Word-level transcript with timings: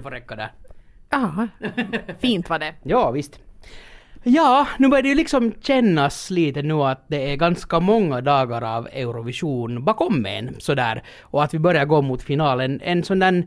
det 0.00 0.02
får 0.02 0.10
räcka 0.10 0.36
där. 0.36 0.52
Ja, 1.10 1.48
fint 2.20 2.50
var 2.50 2.58
det. 2.58 2.74
Ja, 2.82 3.10
visst. 3.10 3.40
Ja, 4.22 4.66
nu 4.78 4.88
börjar 4.88 5.02
det 5.02 5.08
ju 5.08 5.14
liksom 5.14 5.52
kännas 5.60 6.30
lite 6.30 6.62
nu 6.62 6.74
att 6.74 7.04
det 7.08 7.32
är 7.32 7.36
ganska 7.36 7.80
många 7.80 8.20
dagar 8.20 8.62
av 8.62 8.88
Eurovision 8.92 9.84
bakom 9.84 10.26
en 10.26 10.60
sådär. 10.60 11.02
Och 11.20 11.44
att 11.44 11.54
vi 11.54 11.58
börjar 11.58 11.84
gå 11.84 12.02
mot 12.02 12.22
finalen. 12.22 12.80
En 12.84 13.04
sån 13.04 13.18
där 13.18 13.46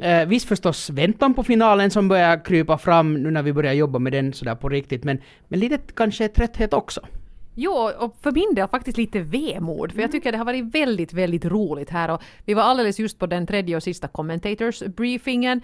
Eh, 0.00 0.26
visst 0.26 0.48
förstås 0.48 0.90
väntan 0.90 1.34
på 1.34 1.42
finalen 1.42 1.90
som 1.90 2.08
börjar 2.08 2.44
krypa 2.44 2.78
fram 2.78 3.14
nu 3.22 3.30
när 3.30 3.42
vi 3.42 3.52
börjar 3.52 3.72
jobba 3.72 3.98
med 3.98 4.12
den 4.12 4.32
sådär 4.32 4.54
på 4.54 4.68
riktigt, 4.68 5.04
men, 5.04 5.18
men 5.48 5.60
lite 5.60 5.78
kanske 5.94 6.28
trötthet 6.28 6.72
också. 6.72 7.00
Jo, 7.54 7.90
och 7.98 8.16
för 8.22 8.32
min 8.32 8.54
del 8.54 8.68
faktiskt 8.68 8.98
lite 8.98 9.20
vemod, 9.20 9.92
för 9.92 10.00
jag 10.00 10.12
tycker 10.12 10.32
det 10.32 10.38
har 10.38 10.44
varit 10.44 10.74
väldigt, 10.74 11.12
väldigt 11.12 11.44
roligt 11.44 11.90
här 11.90 12.10
och 12.10 12.22
vi 12.44 12.54
var 12.54 12.62
alldeles 12.62 12.98
just 12.98 13.18
på 13.18 13.26
den 13.26 13.46
tredje 13.46 13.76
och 13.76 13.82
sista 13.82 14.08
commentators 14.08 14.82
briefingen 14.82 15.60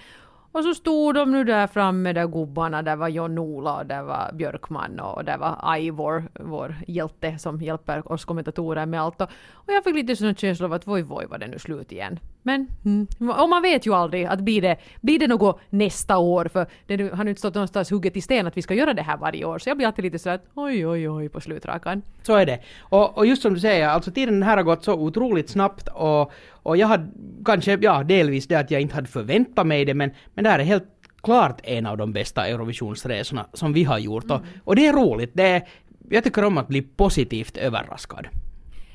och 0.55 0.65
så 0.65 0.75
stod 0.75 1.15
de 1.15 1.33
nu 1.33 1.45
där 1.45 1.67
framme, 1.67 2.13
där 2.13 2.27
gubbarna, 2.27 2.83
där 2.83 2.97
var 2.97 3.09
Jon-Ola 3.09 3.77
och 3.77 3.87
där 3.87 4.03
var 4.03 4.33
Björkman 4.33 5.01
och 5.01 5.25
där 5.25 5.39
var 5.39 5.77
Ivor, 5.79 6.25
vår 6.41 6.77
hjälte 6.87 7.39
som 7.39 7.63
hjälper 7.63 8.13
oss 8.13 8.25
kommentatorer 8.25 8.87
med 8.87 9.01
allt. 9.01 9.21
Och, 9.21 9.29
och 9.53 9.73
jag 9.73 9.85
fick 9.85 9.95
lite 9.95 10.17
sån 10.17 10.35
känsla 10.35 10.67
av 10.67 10.73
att 10.73 10.87
voj, 10.87 11.03
voj, 11.03 11.27
var 11.27 11.39
det 11.39 11.47
nu 11.47 11.59
slut 11.59 11.93
igen. 11.93 12.19
Men, 12.43 12.69
mm, 12.85 13.07
och 13.31 13.49
man 13.49 13.63
vet 13.63 13.87
ju 13.87 13.95
aldrig 13.95 14.25
att 14.25 14.41
blir 14.41 14.63
det, 14.63 14.77
blir 15.01 15.19
det 15.19 15.27
något 15.27 15.61
nästa 15.71 16.19
år, 16.19 16.45
för 16.53 16.67
det 16.87 17.15
har 17.15 17.25
nu 17.25 17.31
inte 17.31 17.39
stått 17.39 17.55
någonstans 17.55 17.91
hugget 17.91 18.17
i 18.17 18.21
sten 18.21 18.47
att 18.47 18.57
vi 18.57 18.63
ska 18.63 18.75
göra 18.75 18.95
det 18.95 19.03
här 19.03 19.17
varje 19.17 19.45
år, 19.45 19.59
så 19.59 19.71
jag 19.71 19.77
blir 19.77 19.87
alltid 19.87 20.05
lite 20.05 20.19
sådär 20.19 20.35
att 20.35 20.47
oj, 20.55 20.87
oj, 20.87 21.09
oj 21.09 21.29
på 21.29 21.41
slutrakan. 21.41 22.03
Så 22.23 22.37
är 22.37 22.47
det. 22.47 22.61
Och, 22.81 23.19
och 23.19 23.27
just 23.27 23.43
som 23.43 23.55
du 23.55 23.61
säger, 23.61 23.89
alltså 23.89 24.11
tiden 24.11 24.43
här 24.43 24.57
har 24.57 24.65
gått 24.65 24.85
så 24.85 24.95
otroligt 24.95 25.49
snabbt 25.51 25.89
och, 25.89 26.33
och 26.65 26.77
jag 26.77 26.87
hade 26.87 27.11
kanske, 27.45 27.79
ja 27.81 28.03
delvis 28.03 28.47
det 28.47 28.55
att 28.55 28.71
jag 28.71 28.81
inte 28.81 28.95
hade 28.95 29.09
förväntat 29.09 29.67
mig 29.67 29.85
det 29.85 29.95
men, 29.95 30.11
men 30.35 30.45
det 30.45 30.51
här 30.51 30.59
är 30.59 30.65
helt 30.65 30.89
klart 31.23 31.61
en 31.65 31.87
av 31.87 31.97
de 31.97 32.13
bästa 32.13 32.47
Eurovisionsresorna 32.47 33.47
som 33.53 33.73
vi 33.73 33.85
har 33.85 33.99
gjort 33.99 34.25
mm. 34.25 34.37
och, 34.37 34.43
och 34.65 34.77
det 34.77 34.87
är 34.87 34.93
roligt. 34.93 35.31
Det 35.35 35.43
är, 35.43 35.63
jag 36.11 36.25
tycker 36.25 36.45
om 36.45 36.59
att 36.59 36.69
bli 36.69 36.83
positivt 36.83 37.57
överraskad. 37.57 38.27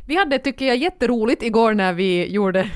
Vi 0.07 0.15
hade, 0.15 0.39
tycker 0.39 0.65
jag, 0.65 0.77
jätteroligt 0.77 1.43
igår 1.43 1.73
när 1.73 1.93
vi 1.93 2.31
gjorde 2.31 2.69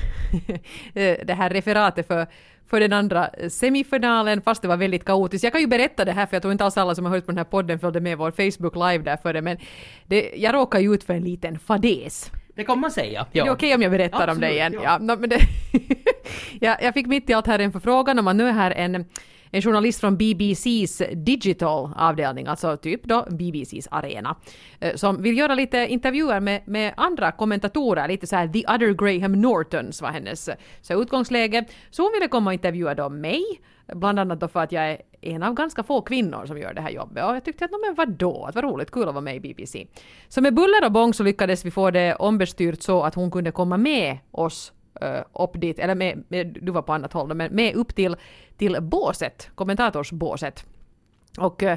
det 1.24 1.34
här 1.34 1.50
referatet 1.50 2.06
för 2.06 2.26
för 2.66 2.80
den 2.80 2.92
andra 2.92 3.30
semifinalen, 3.48 4.42
fast 4.42 4.62
det 4.62 4.68
var 4.68 4.76
väldigt 4.76 5.04
kaotiskt. 5.04 5.44
Jag 5.44 5.52
kan 5.52 5.60
ju 5.60 5.66
berätta 5.66 6.04
det 6.04 6.12
här, 6.12 6.26
för 6.26 6.36
jag 6.36 6.42
tror 6.42 6.52
inte 6.52 6.64
alls 6.64 6.76
alla 6.76 6.94
som 6.94 7.04
har 7.04 7.12
hört 7.12 7.26
på 7.26 7.32
den 7.32 7.38
här 7.38 7.44
podden 7.44 7.78
följde 7.78 8.00
med 8.00 8.18
vår 8.18 8.30
Facebook 8.30 8.74
live 8.74 9.04
där 9.04 9.16
före, 9.16 9.42
men 9.42 9.56
det, 10.06 10.32
jag 10.36 10.54
råkade 10.54 10.84
ju 10.84 10.94
ut 10.94 11.04
för 11.04 11.14
en 11.14 11.24
liten 11.24 11.58
fadäs. 11.58 12.30
Det 12.54 12.64
kan 12.64 12.80
man 12.80 12.90
säga. 12.90 13.26
Ja. 13.32 13.42
Är 13.42 13.46
det 13.46 13.52
okej 13.52 13.66
okay 13.66 13.74
om 13.74 13.82
jag 13.82 13.90
berättar 13.90 14.28
Absolut, 14.28 14.34
om 14.34 14.40
det 14.40 14.52
igen? 14.52 14.72
Ja. 14.72 14.82
ja 14.82 15.16
men 15.16 15.28
det 15.28 15.38
ja, 16.60 16.76
jag 16.82 16.94
fick 16.94 17.06
mitt 17.06 17.30
i 17.30 17.34
allt 17.34 17.46
här 17.46 17.58
en 17.58 17.72
förfrågan 17.72 18.18
om 18.18 18.28
att 18.28 18.36
nu 18.36 18.48
är 18.48 18.52
här 18.52 18.70
en 18.70 19.04
en 19.54 19.62
journalist 19.62 20.00
från 20.00 20.16
BBCs 20.16 21.02
digital 21.12 21.90
avdelning, 21.96 22.46
alltså 22.46 22.76
typ 22.76 23.04
då 23.04 23.26
BBCs 23.30 23.88
arena, 23.90 24.36
eh, 24.80 24.94
som 24.94 25.22
vill 25.22 25.38
göra 25.38 25.54
lite 25.54 25.78
intervjuer 25.78 26.40
med, 26.40 26.62
med 26.68 26.94
andra 26.96 27.32
kommentatorer, 27.32 28.08
lite 28.08 28.26
så 28.26 28.36
här 28.36 28.48
the 28.48 28.64
other 28.66 28.92
Graham 28.92 29.40
Nortons 29.40 30.02
var 30.02 30.10
hennes 30.10 30.50
så 30.82 31.02
utgångsläge. 31.02 31.64
Så 31.90 32.02
hon 32.02 32.12
ville 32.12 32.28
komma 32.28 32.50
och 32.50 32.54
intervjua 32.54 32.94
då 32.94 33.08
mig, 33.08 33.42
bland 33.86 34.18
annat 34.18 34.40
då 34.40 34.48
för 34.48 34.60
att 34.60 34.72
jag 34.72 34.90
är 34.90 34.98
en 35.26 35.42
av 35.42 35.54
ganska 35.54 35.82
få 35.82 36.00
kvinnor 36.00 36.46
som 36.46 36.58
gör 36.58 36.74
det 36.74 36.80
här 36.80 36.90
jobbet 36.90 37.24
och 37.24 37.36
jag 37.36 37.44
tyckte 37.44 37.64
att 37.64 37.70
men 37.70 37.94
vadå, 37.94 38.44
att 38.44 38.54
vad 38.54 38.64
roligt, 38.64 38.90
kul 38.90 39.08
att 39.08 39.14
vara 39.14 39.20
med 39.24 39.36
i 39.36 39.40
BBC. 39.40 39.86
Så 40.28 40.40
med 40.40 40.54
buller 40.54 40.84
och 40.84 40.92
bång 40.92 41.14
så 41.14 41.22
lyckades 41.22 41.64
vi 41.64 41.70
få 41.70 41.90
det 41.90 42.14
ombestyrt 42.14 42.82
så 42.82 43.02
att 43.02 43.14
hon 43.14 43.30
kunde 43.30 43.50
komma 43.50 43.76
med 43.76 44.18
oss 44.30 44.72
uh, 45.02 45.42
upp 45.44 45.60
dit, 45.60 45.78
eller 45.78 45.94
med, 45.94 46.24
med, 46.28 46.58
du 46.62 46.72
var 46.72 46.82
på 46.82 46.92
annat 46.92 47.12
håll, 47.12 47.34
men 47.34 47.52
med 47.52 47.74
upp 47.74 47.94
till, 47.94 48.16
till 48.56 48.76
båset, 48.80 49.50
kommentatorsbåset. 49.54 50.64
Och 51.38 51.62
uh, 51.62 51.74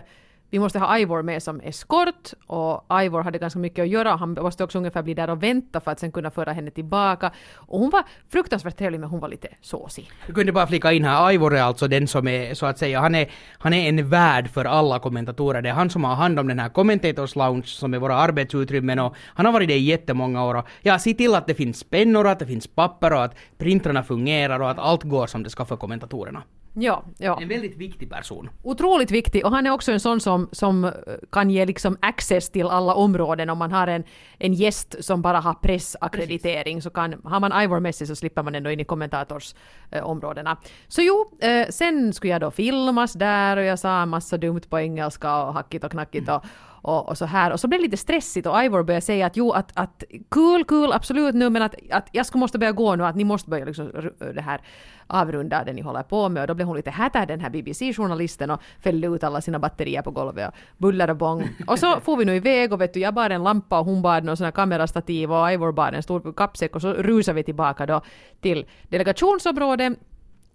vi 0.49 0.59
måste 0.59 0.79
ha 0.79 0.99
Ivor 0.99 1.21
med 1.21 1.43
som 1.43 1.61
eskort 1.61 2.33
och 2.47 2.85
Ivor 3.03 3.21
hade 3.21 3.37
ganska 3.37 3.59
mycket 3.59 3.83
att 3.83 3.89
göra. 3.89 4.15
Han 4.15 4.33
måste 4.33 4.63
också 4.63 4.77
ungefär 4.77 5.03
bli 5.03 5.13
där 5.13 5.29
och 5.29 5.43
vänta 5.43 5.79
för 5.79 5.91
att 5.91 5.99
sen 5.99 6.11
kunna 6.11 6.31
föra 6.31 6.53
henne 6.53 6.71
tillbaka. 6.71 7.31
Och 7.55 7.79
hon 7.79 7.89
var 7.89 8.03
fruktansvärt 8.29 8.77
trevlig 8.77 8.99
men 8.99 9.09
hon 9.09 9.19
var 9.19 9.29
lite 9.29 9.47
såsig. 9.61 10.11
Du 10.27 10.33
kunde 10.33 10.51
bara 10.51 10.67
flika 10.67 10.91
in 10.91 11.05
här, 11.05 11.31
Ivor 11.31 11.55
är 11.55 11.61
alltså 11.61 11.87
den 11.87 12.07
som 12.07 12.27
är 12.27 12.53
så 12.53 12.65
att 12.65 12.77
säga, 12.77 12.99
han 12.99 13.15
är, 13.15 13.31
han 13.57 13.73
är 13.73 13.89
en 13.89 14.09
värd 14.09 14.49
för 14.49 14.65
alla 14.65 14.99
kommentatorer. 14.99 15.61
Det 15.61 15.69
är 15.69 15.73
han 15.73 15.89
som 15.89 16.03
har 16.03 16.15
hand 16.15 16.39
om 16.39 16.47
den 16.47 16.59
här 16.59 16.69
Commentators 16.69 17.35
Lounge 17.35 17.65
som 17.65 17.93
är 17.93 17.99
våra 17.99 18.15
arbetsutrymmen 18.15 18.99
och 18.99 19.15
han 19.25 19.45
har 19.45 19.53
varit 19.53 19.67
det 19.67 19.77
i 19.77 19.83
jättemånga 19.83 20.45
år. 20.45 20.55
Och 20.55 20.67
ja, 20.81 20.99
se 20.99 21.13
till 21.13 21.35
att 21.35 21.47
det 21.47 21.55
finns 21.55 21.83
pennor, 21.83 22.27
att 22.27 22.39
det 22.39 22.45
finns 22.45 22.67
papper 22.67 23.13
och 23.13 23.23
att 23.23 23.35
printrarna 23.57 24.03
fungerar 24.03 24.59
och 24.59 24.71
att 24.71 24.79
allt 24.79 25.03
går 25.03 25.27
som 25.27 25.43
det 25.43 25.49
ska 25.49 25.65
för 25.65 25.77
kommentatorerna. 25.77 26.43
Ja, 26.73 27.03
ja. 27.17 27.41
En 27.41 27.47
väldigt 27.47 27.77
viktig 27.77 28.09
person. 28.09 28.49
Otroligt 28.63 29.11
viktig 29.11 29.45
och 29.45 29.51
han 29.51 29.67
är 29.67 29.71
också 29.71 29.91
en 29.91 29.99
sån 29.99 30.19
som, 30.19 30.49
som 30.51 30.85
eh, 30.85 30.91
kan 31.31 31.49
ge 31.49 31.65
liksom 31.65 31.97
access 31.99 32.49
till 32.49 32.67
alla 32.67 32.93
områden 32.93 33.49
om 33.49 33.57
man 33.57 33.71
har 33.71 33.87
en, 33.87 34.03
en 34.37 34.53
gäst 34.53 34.95
som 34.99 35.21
bara 35.21 35.39
har 35.39 35.53
pressackreditering 35.53 36.81
så 36.81 36.89
kan, 36.89 37.21
har 37.23 37.39
man 37.39 37.63
Ivor 37.63 37.79
med 37.79 37.95
sig 37.95 38.07
så 38.07 38.15
slipper 38.15 38.43
man 38.43 38.55
ändå 38.55 38.71
in 38.71 38.79
i 38.79 38.85
kommentatorsområdena. 38.85 40.51
Eh, 40.51 40.57
så 40.87 41.01
jo, 41.01 41.31
eh, 41.39 41.67
sen 41.69 42.13
skulle 42.13 42.33
jag 42.33 42.41
då 42.41 42.51
filmas 42.51 43.13
där 43.13 43.57
och 43.57 43.63
jag 43.63 43.79
sa 43.79 44.01
en 44.01 44.09
massa 44.09 44.37
dumt 44.37 44.61
på 44.69 44.79
engelska 44.79 45.43
och 45.43 45.53
hackigt 45.53 45.83
och 45.83 45.91
knackigt 45.91 46.29
och, 46.29 46.45
och, 46.81 47.09
och, 47.09 47.17
så 47.17 47.25
här. 47.25 47.51
Och 47.51 47.59
så 47.59 47.67
blev 47.67 47.79
det 47.79 47.83
lite 47.83 47.97
stressigt 47.97 48.47
och 48.47 48.63
Ivor 48.63 48.83
började 48.83 49.01
säga 49.05 49.25
att 49.25 49.37
jo, 49.37 49.51
att, 49.51 49.71
att 49.73 50.03
kul, 50.29 50.63
kul, 50.63 50.93
absolut 50.93 51.35
nu, 51.35 51.49
men 51.49 51.61
att, 51.61 51.75
att 51.91 52.09
jag 52.11 52.25
ska 52.25 52.37
måste 52.37 52.59
börja 52.59 52.71
gå 52.71 52.95
nu, 52.95 53.05
att 53.05 53.15
ni 53.15 53.23
måste 53.23 53.49
börja 53.49 53.65
liksom 53.65 53.91
det 54.33 54.41
här 54.41 54.61
avrunda 55.07 55.63
det 55.63 55.73
ni 55.73 55.81
håller 55.81 56.03
på 56.03 56.29
med. 56.29 56.41
Och 56.41 56.47
då 56.47 56.53
blev 56.53 56.67
hon 56.67 56.75
lite 56.75 56.91
hätad 56.91 57.25
den 57.25 57.39
här 57.39 57.49
BBC-journalisten 57.49 58.51
och 58.51 58.61
fällde 58.79 59.07
ut 59.07 59.23
alla 59.23 59.41
sina 59.41 59.59
batterier 59.59 60.01
på 60.01 60.11
golvet 60.11 60.47
och 60.47 60.55
buller 60.77 61.09
och 61.09 61.17
bång. 61.17 61.49
Och 61.67 61.79
så 61.79 61.99
får 61.99 62.17
vi 62.17 62.25
nu 62.25 62.35
iväg 62.35 62.73
och 62.73 62.81
vet 62.81 62.93
du, 62.93 62.99
jag 62.99 63.13
bar 63.13 63.29
en 63.29 63.43
lampa 63.43 63.79
och 63.79 63.85
hon 63.85 64.01
bar 64.01 64.21
någon 64.21 64.37
sån 64.37 64.45
här 64.45 64.51
kamerastativ 64.51 65.31
och 65.31 65.51
Ivor 65.51 65.71
bar 65.71 65.91
en 65.91 66.03
stor 66.03 66.33
kappsäck 66.33 66.75
och 66.75 66.81
så 66.81 66.93
rusade 66.93 67.35
vi 67.35 67.43
tillbaka 67.43 67.85
då 67.85 68.01
till 68.41 68.65
delegationsområdet 68.89 69.99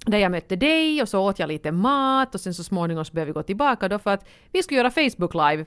där 0.07 0.19
jag 0.19 0.31
mötte 0.31 0.57
dig 0.57 1.03
och 1.03 1.09
så 1.09 1.21
åt 1.21 1.39
jag 1.39 1.49
lite 1.49 1.73
mat 1.73 2.35
och 2.35 2.41
sen 2.41 2.55
så 2.55 2.65
småningom 2.65 3.05
så 3.05 3.13
började 3.13 3.29
vi 3.29 3.33
gå 3.33 3.43
tillbaka 3.43 3.89
då 3.89 3.99
för 3.99 4.11
att 4.11 4.29
vi 4.53 4.63
skulle 4.63 4.79
göra 4.79 4.91
Facebook 4.91 5.35
live 5.35 5.65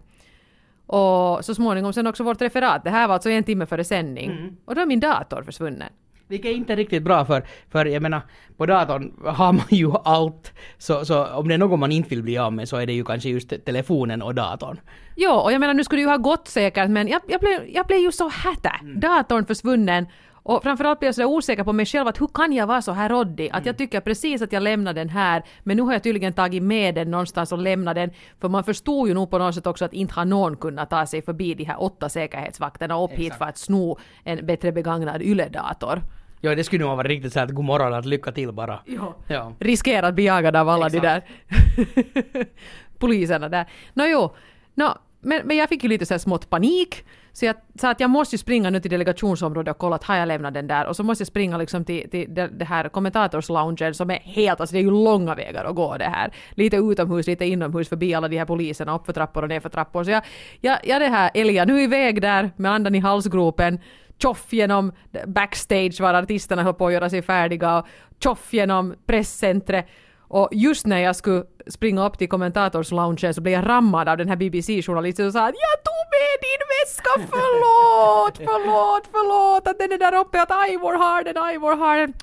och 0.88 1.46
så 1.46 1.56
småningom 1.56 1.94
sen 1.94 2.07
också 2.07 2.23
vårt 2.23 2.41
referat. 2.41 2.84
Det 2.84 2.90
här 2.90 3.07
var 3.07 3.13
alltså 3.13 3.29
en 3.29 3.44
timme 3.44 3.66
före 3.66 3.84
sändning. 3.84 4.31
Mm. 4.31 4.56
Och 4.66 4.75
då 4.75 4.81
är 4.81 4.85
min 4.85 5.00
dator 5.00 5.44
försvunnen. 5.44 5.90
Vilket 6.28 6.51
är 6.51 6.56
inte 6.56 6.75
riktigt 6.75 7.03
bra 7.03 7.25
för, 7.25 7.44
för 7.72 7.85
jag 7.85 8.01
menar, 8.01 8.22
på 8.57 8.66
datorn 8.66 9.13
har 9.25 9.53
man 9.53 9.66
ju 9.69 9.91
allt. 10.03 10.53
Så, 10.78 11.06
så 11.06 11.25
om 11.25 11.47
det 11.47 11.53
är 11.53 11.57
något 11.57 11.79
man 11.79 11.91
inte 11.91 12.09
vill 12.09 12.24
bli 12.24 12.38
av 12.38 12.53
med 12.53 12.69
så 12.69 12.78
är 12.78 12.85
det 12.85 12.94
ju 12.94 13.03
kanske 13.03 13.29
just 13.29 13.66
telefonen 13.66 14.22
och 14.22 14.35
datorn. 14.35 14.79
Jo, 15.16 15.31
och 15.31 15.53
jag 15.53 15.59
menar 15.59 15.74
nu 15.74 15.84
skulle 15.84 16.00
det 16.00 16.03
ju 16.03 16.09
ha 16.09 16.18
gått 16.18 16.47
säkert 16.47 16.90
men 16.90 17.07
jag, 17.07 17.22
jag, 17.28 17.40
blev, 17.40 17.68
jag 17.68 17.88
blev 17.88 18.00
ju 18.00 18.12
så 18.12 18.29
hätta. 18.29 18.72
Mm. 18.81 19.00
Datorn 19.00 19.45
försvunnen 19.45 20.07
och 20.47 20.63
framförallt 20.63 21.00
blir 21.00 21.07
jag 21.07 21.16
så 21.16 21.25
osäker 21.25 21.63
på 21.63 21.73
mig 21.73 21.85
själv 21.85 22.07
att 22.07 22.22
hur 22.22 22.28
kan 22.28 22.53
jag 22.53 22.67
vara 22.67 22.81
så 22.81 22.91
här 22.91 23.09
råddig? 23.09 23.45
Att 23.45 23.66
jag 23.66 23.67
mm. 23.73 23.75
tycker 23.75 24.00
precis 24.00 24.41
att 24.41 24.51
jag 24.51 24.63
lämnar 24.63 24.94
den 24.94 25.09
här 25.09 25.44
men 25.63 25.78
nu 25.78 25.83
har 25.83 25.94
jag 25.94 26.03
tydligen 26.03 26.33
tagit 26.33 26.63
med 26.63 26.95
den 26.95 27.11
någonstans 27.11 27.51
och 27.51 27.57
lämnat 27.57 27.95
den. 27.95 28.11
För 28.41 28.50
man 28.50 28.63
förstod 28.63 29.07
ju 29.07 29.13
nog 29.13 29.31
på 29.31 29.38
något 29.38 29.56
sätt 29.56 29.67
också 29.67 29.85
att 29.85 29.94
inte 29.94 30.13
har 30.13 30.25
någon 30.25 30.57
kunnat 30.57 30.89
ta 30.89 31.06
sig 31.06 31.22
förbi 31.22 31.53
de 31.53 31.63
här 31.63 31.81
åtta 31.81 32.09
säkerhetsvakterna 32.09 33.03
upp 33.03 33.11
Exakt. 33.11 33.25
hit 33.25 33.33
för 33.35 33.45
att 33.45 33.57
sno 33.57 33.97
en 34.23 34.45
bättre 34.45 34.72
begagnad 34.72 35.22
YLE-dator. 35.22 36.01
Ja, 36.41 36.56
det 36.56 36.63
skulle 36.63 36.85
nog 36.85 36.97
vara 36.97 37.07
riktigt 37.07 37.33
så 37.33 37.39
att 37.39 37.51
god 37.51 37.65
morgon, 37.65 37.94
att 37.94 38.06
lycka 38.06 38.31
till 38.31 38.51
bara. 38.51 38.80
Ja. 38.86 39.15
ja. 39.27 39.53
Riskera 39.59 40.07
att 40.07 40.15
bli 40.15 40.25
jagad 40.25 40.56
av 40.56 40.69
alla 40.69 40.88
Exakt. 40.88 41.03
de 41.03 41.07
där 41.07 42.45
poliserna 43.00 43.50
där. 43.50 43.65
Nå 43.94 44.06
jo, 44.06 44.36
no, 44.74 44.98
men, 45.25 45.48
men 45.48 45.57
jag 45.57 45.69
fick 45.69 45.83
ju 45.83 45.89
lite 45.89 46.06
så 46.06 46.13
här 46.13 46.19
smått 46.19 46.50
panik. 46.50 47.06
Så 47.33 47.45
jag 47.45 47.56
sa 47.80 47.89
att 47.89 48.00
jag 48.00 48.10
måste 48.10 48.38
springa 48.38 48.69
nu 48.69 48.80
till 48.80 48.92
delegationsområdet 48.92 49.72
och 49.72 49.77
kolla 49.77 49.95
att 49.95 50.04
har 50.04 50.16
jag 50.16 50.27
lämnat 50.27 50.54
den 50.54 50.68
där 50.68 50.86
och 50.86 50.95
så 50.95 51.04
måste 51.04 51.22
jag 51.22 51.27
springa 51.27 51.57
liksom 51.57 51.86
till, 51.86 52.10
till 52.10 52.33
det, 52.33 52.48
det 52.48 52.66
här 52.66 52.89
kommentatorsloungen 52.89 53.94
som 53.94 54.12
är 54.12 54.19
helt, 54.19 54.60
alltså 54.60 54.74
det 54.74 54.80
är 54.80 54.83
ju 54.83 54.92
långa 54.92 55.36
vägar 55.36 55.66
att 55.66 55.75
gå 55.75 55.98
det 55.98 56.06
här. 56.06 56.33
Lite 56.51 56.77
utomhus, 56.77 57.27
lite 57.27 57.45
inomhus 57.45 57.89
förbi 57.89 58.13
alla 58.13 58.27
de 58.27 58.38
här 58.38 58.45
poliserna, 58.45 58.95
upp 58.95 59.06
för 59.06 59.13
trappor 59.13 59.44
och 59.44 59.50
ner 59.50 59.60
för 59.60 59.69
trappor. 59.69 60.04
Så 60.04 60.12
jag, 60.12 60.24
jag, 60.62 60.77
jag 60.83 61.01
det 61.01 61.07
här 61.07 61.31
älgar 61.33 61.66
nu 61.66 61.81
iväg 61.81 62.22
där 62.22 62.51
med 62.56 62.72
andan 62.72 62.95
i 62.95 63.00
halsgropen 63.00 63.80
tjoff 64.18 64.54
genom 64.54 64.92
backstage 65.25 66.01
var 66.01 66.13
artisterna 66.13 66.63
höll 66.63 66.74
på 66.74 66.88
att 66.88 66.94
göra 66.94 67.10
sig 67.10 67.22
färdiga 67.22 67.77
och 67.77 67.86
tjoff 68.19 68.54
genom 68.54 68.95
presscentret 69.06 69.88
och 70.36 70.50
just 70.52 70.86
när 70.86 71.00
jag 71.00 71.16
skulle 71.16 71.44
springa 71.68 72.06
upp 72.06 72.18
till 72.18 72.30
kommentatorsloungen 72.30 73.34
så 73.34 73.42
blev 73.42 73.54
jag 73.54 73.70
rammad 73.70 74.10
av 74.10 74.18
den 74.18 74.30
här 74.30 74.36
BBC-journalisten 74.36 75.28
och 75.28 75.34
sa 75.34 75.48
att 75.48 75.56
jag 75.68 75.78
tog 75.88 76.06
med 76.16 76.36
din 76.48 76.62
väska, 76.74 77.12
förlåt, 77.36 78.38
förlåt, 78.38 79.04
förlåt 79.12 79.68
att 79.68 79.80
den 79.80 79.92
är 79.92 79.98
där 79.98 80.16
uppe, 80.20 80.42
att 80.42 80.70
Ivor 80.70 80.94
har 80.94 81.24
den, 81.24 81.56
Ivor 81.56 81.76
har 81.76 81.98
den. 81.98 82.14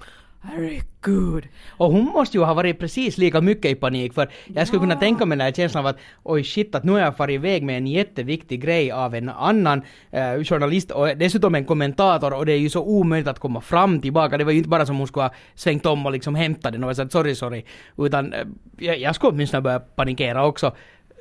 Herregud. 0.45 1.49
Och 1.71 1.93
hon 1.93 2.05
måste 2.05 2.37
ju 2.37 2.45
ha 2.45 2.55
varit 2.55 2.79
precis 2.79 3.19
lika 3.19 3.41
mycket 3.41 3.71
i 3.71 3.75
panik 3.75 4.15
för 4.15 4.29
jag 4.55 4.67
skulle 4.67 4.81
kunna 4.81 4.97
tänka 4.97 5.27
mig 5.27 5.39
den 5.39 5.45
här 5.45 5.53
känslan 5.53 5.85
av 5.85 5.91
att 5.91 5.99
oj 6.23 6.45
shit 6.45 6.75
att 6.75 6.85
nu 6.85 6.93
har 6.93 6.99
jag 6.99 7.17
farit 7.17 7.35
iväg 7.35 7.63
med 7.63 7.77
en 7.77 7.87
jätteviktig 7.87 8.61
grej 8.61 8.93
av 8.93 9.15
en 9.15 9.29
annan 9.29 9.83
eh, 10.11 10.45
journalist 10.45 10.91
och 10.91 11.09
dessutom 11.17 11.55
en 11.55 11.65
kommentator 11.65 12.33
och 12.33 12.47
det 12.47 12.53
är 12.53 12.59
ju 12.59 12.71
så 12.71 12.83
omöjligt 12.83 13.29
att 13.29 13.39
komma 13.39 13.61
fram 13.61 14.01
tillbaka. 14.01 14.39
Det 14.39 14.45
var 14.45 14.53
ju 14.53 14.59
inte 14.59 14.69
bara 14.69 14.87
som 14.87 14.99
hon 14.99 15.07
skulle 15.07 15.25
ha 15.25 15.35
svängt 15.55 15.87
om 15.87 16.07
och 16.07 16.13
liksom 16.13 16.35
hämtat 16.35 16.73
den 16.73 16.85
och 16.85 16.97
sagt 16.97 17.13
sorry 17.13 17.35
sorry. 17.35 17.65
Utan 17.99 18.33
eh, 18.33 18.47
jag, 18.79 18.99
jag 18.99 19.15
skulle 19.15 19.33
åtminstone 19.33 19.61
börja 19.61 19.81
panikera 19.81 20.47
också 20.47 20.73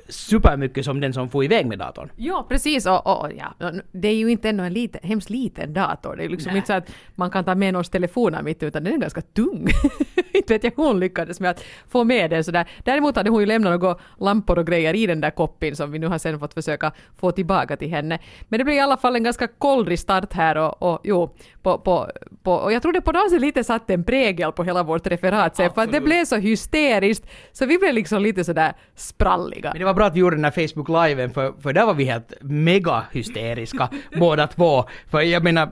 supermycket 0.08 0.84
som 0.84 1.00
den 1.00 1.12
som 1.12 1.30
får 1.30 1.44
iväg 1.44 1.66
med 1.66 1.78
datorn. 1.78 2.10
Ja, 2.16 2.46
precis. 2.48 2.86
Och, 2.86 3.06
och, 3.06 3.32
ja. 3.38 3.72
Det 3.92 4.08
är 4.08 4.14
ju 4.14 4.30
inte 4.30 4.48
ändå 4.48 4.64
en 4.64 4.72
liten, 4.72 5.00
hemskt 5.04 5.30
liten 5.30 5.72
dator. 5.72 6.16
Det 6.16 6.24
är 6.24 6.28
liksom 6.28 6.50
Nej. 6.50 6.56
inte 6.56 6.66
så 6.66 6.72
att 6.72 6.90
man 7.14 7.30
kan 7.30 7.44
ta 7.44 7.54
med 7.54 7.72
någons 7.72 7.88
telefoner 7.88 8.42
mitt 8.42 8.62
utan 8.62 8.84
den 8.84 8.94
är 8.94 8.98
ganska 8.98 9.20
tung. 9.20 9.68
inte 10.32 10.54
vet 10.54 10.64
jag 10.64 10.72
hon 10.76 11.00
lyckades 11.00 11.40
med 11.40 11.50
att 11.50 11.64
få 11.88 12.04
med 12.04 12.30
den 12.30 12.44
sådär. 12.44 12.68
Däremot 12.84 13.16
hade 13.16 13.30
hon 13.30 13.40
ju 13.40 13.46
lämnat 13.46 13.80
några 13.80 13.96
lampor 14.20 14.58
och 14.58 14.66
grejer 14.66 14.94
i 14.94 15.06
den 15.06 15.20
där 15.20 15.30
koppin 15.30 15.76
som 15.76 15.92
vi 15.92 15.98
nu 15.98 16.06
har 16.06 16.18
sen 16.18 16.38
fått 16.38 16.54
försöka 16.54 16.92
få 17.16 17.32
tillbaka 17.32 17.76
till 17.76 17.88
henne. 17.88 18.18
Men 18.48 18.58
det 18.58 18.64
blev 18.64 18.76
i 18.76 18.80
alla 18.80 18.96
fall 18.96 19.16
en 19.16 19.22
ganska 19.22 19.46
kollrig 19.46 19.98
start 19.98 20.32
här 20.32 20.56
och, 20.56 20.82
och 20.82 21.00
jo, 21.04 21.34
på, 21.62 21.78
på, 21.78 22.10
på, 22.42 22.52
och 22.52 22.72
jag 22.72 22.82
tror 22.82 22.92
det 22.92 23.00
på 23.00 23.12
något 23.12 23.30
sätt 23.30 23.40
lite 23.40 23.64
satte 23.64 23.94
en 23.94 24.04
prägel 24.04 24.52
på 24.52 24.64
hela 24.64 24.82
vårt 24.82 25.06
referat 25.06 25.56
sen, 25.56 25.70
för 25.74 25.82
att 25.82 25.92
det 25.92 26.00
blev 26.00 26.24
så 26.24 26.36
hysteriskt 26.36 27.26
så 27.52 27.66
vi 27.66 27.78
blev 27.78 27.94
liksom 27.94 28.22
lite 28.22 28.44
sådär 28.44 28.72
spralliga. 28.94 29.72
Var 29.92 29.96
bra 29.96 30.06
att 30.06 30.14
vi 30.14 30.20
gjorde 30.20 30.36
den 30.36 30.44
här 30.44 30.68
Facebook 30.68 30.88
liven 30.88 31.30
för, 31.30 31.52
för 31.62 31.72
där 31.72 31.86
var 31.86 31.94
vi 31.94 32.04
helt 32.04 32.32
mega 32.40 33.04
hysteriska 33.12 33.88
båda 34.18 34.46
två. 34.46 34.84
För 35.10 35.20
jag 35.20 35.44
menar, 35.44 35.68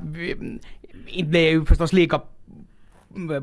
inte 1.06 1.30
blev 1.30 1.42
jag 1.42 1.52
ju 1.52 1.64
förstås 1.64 1.92
lika 1.92 2.20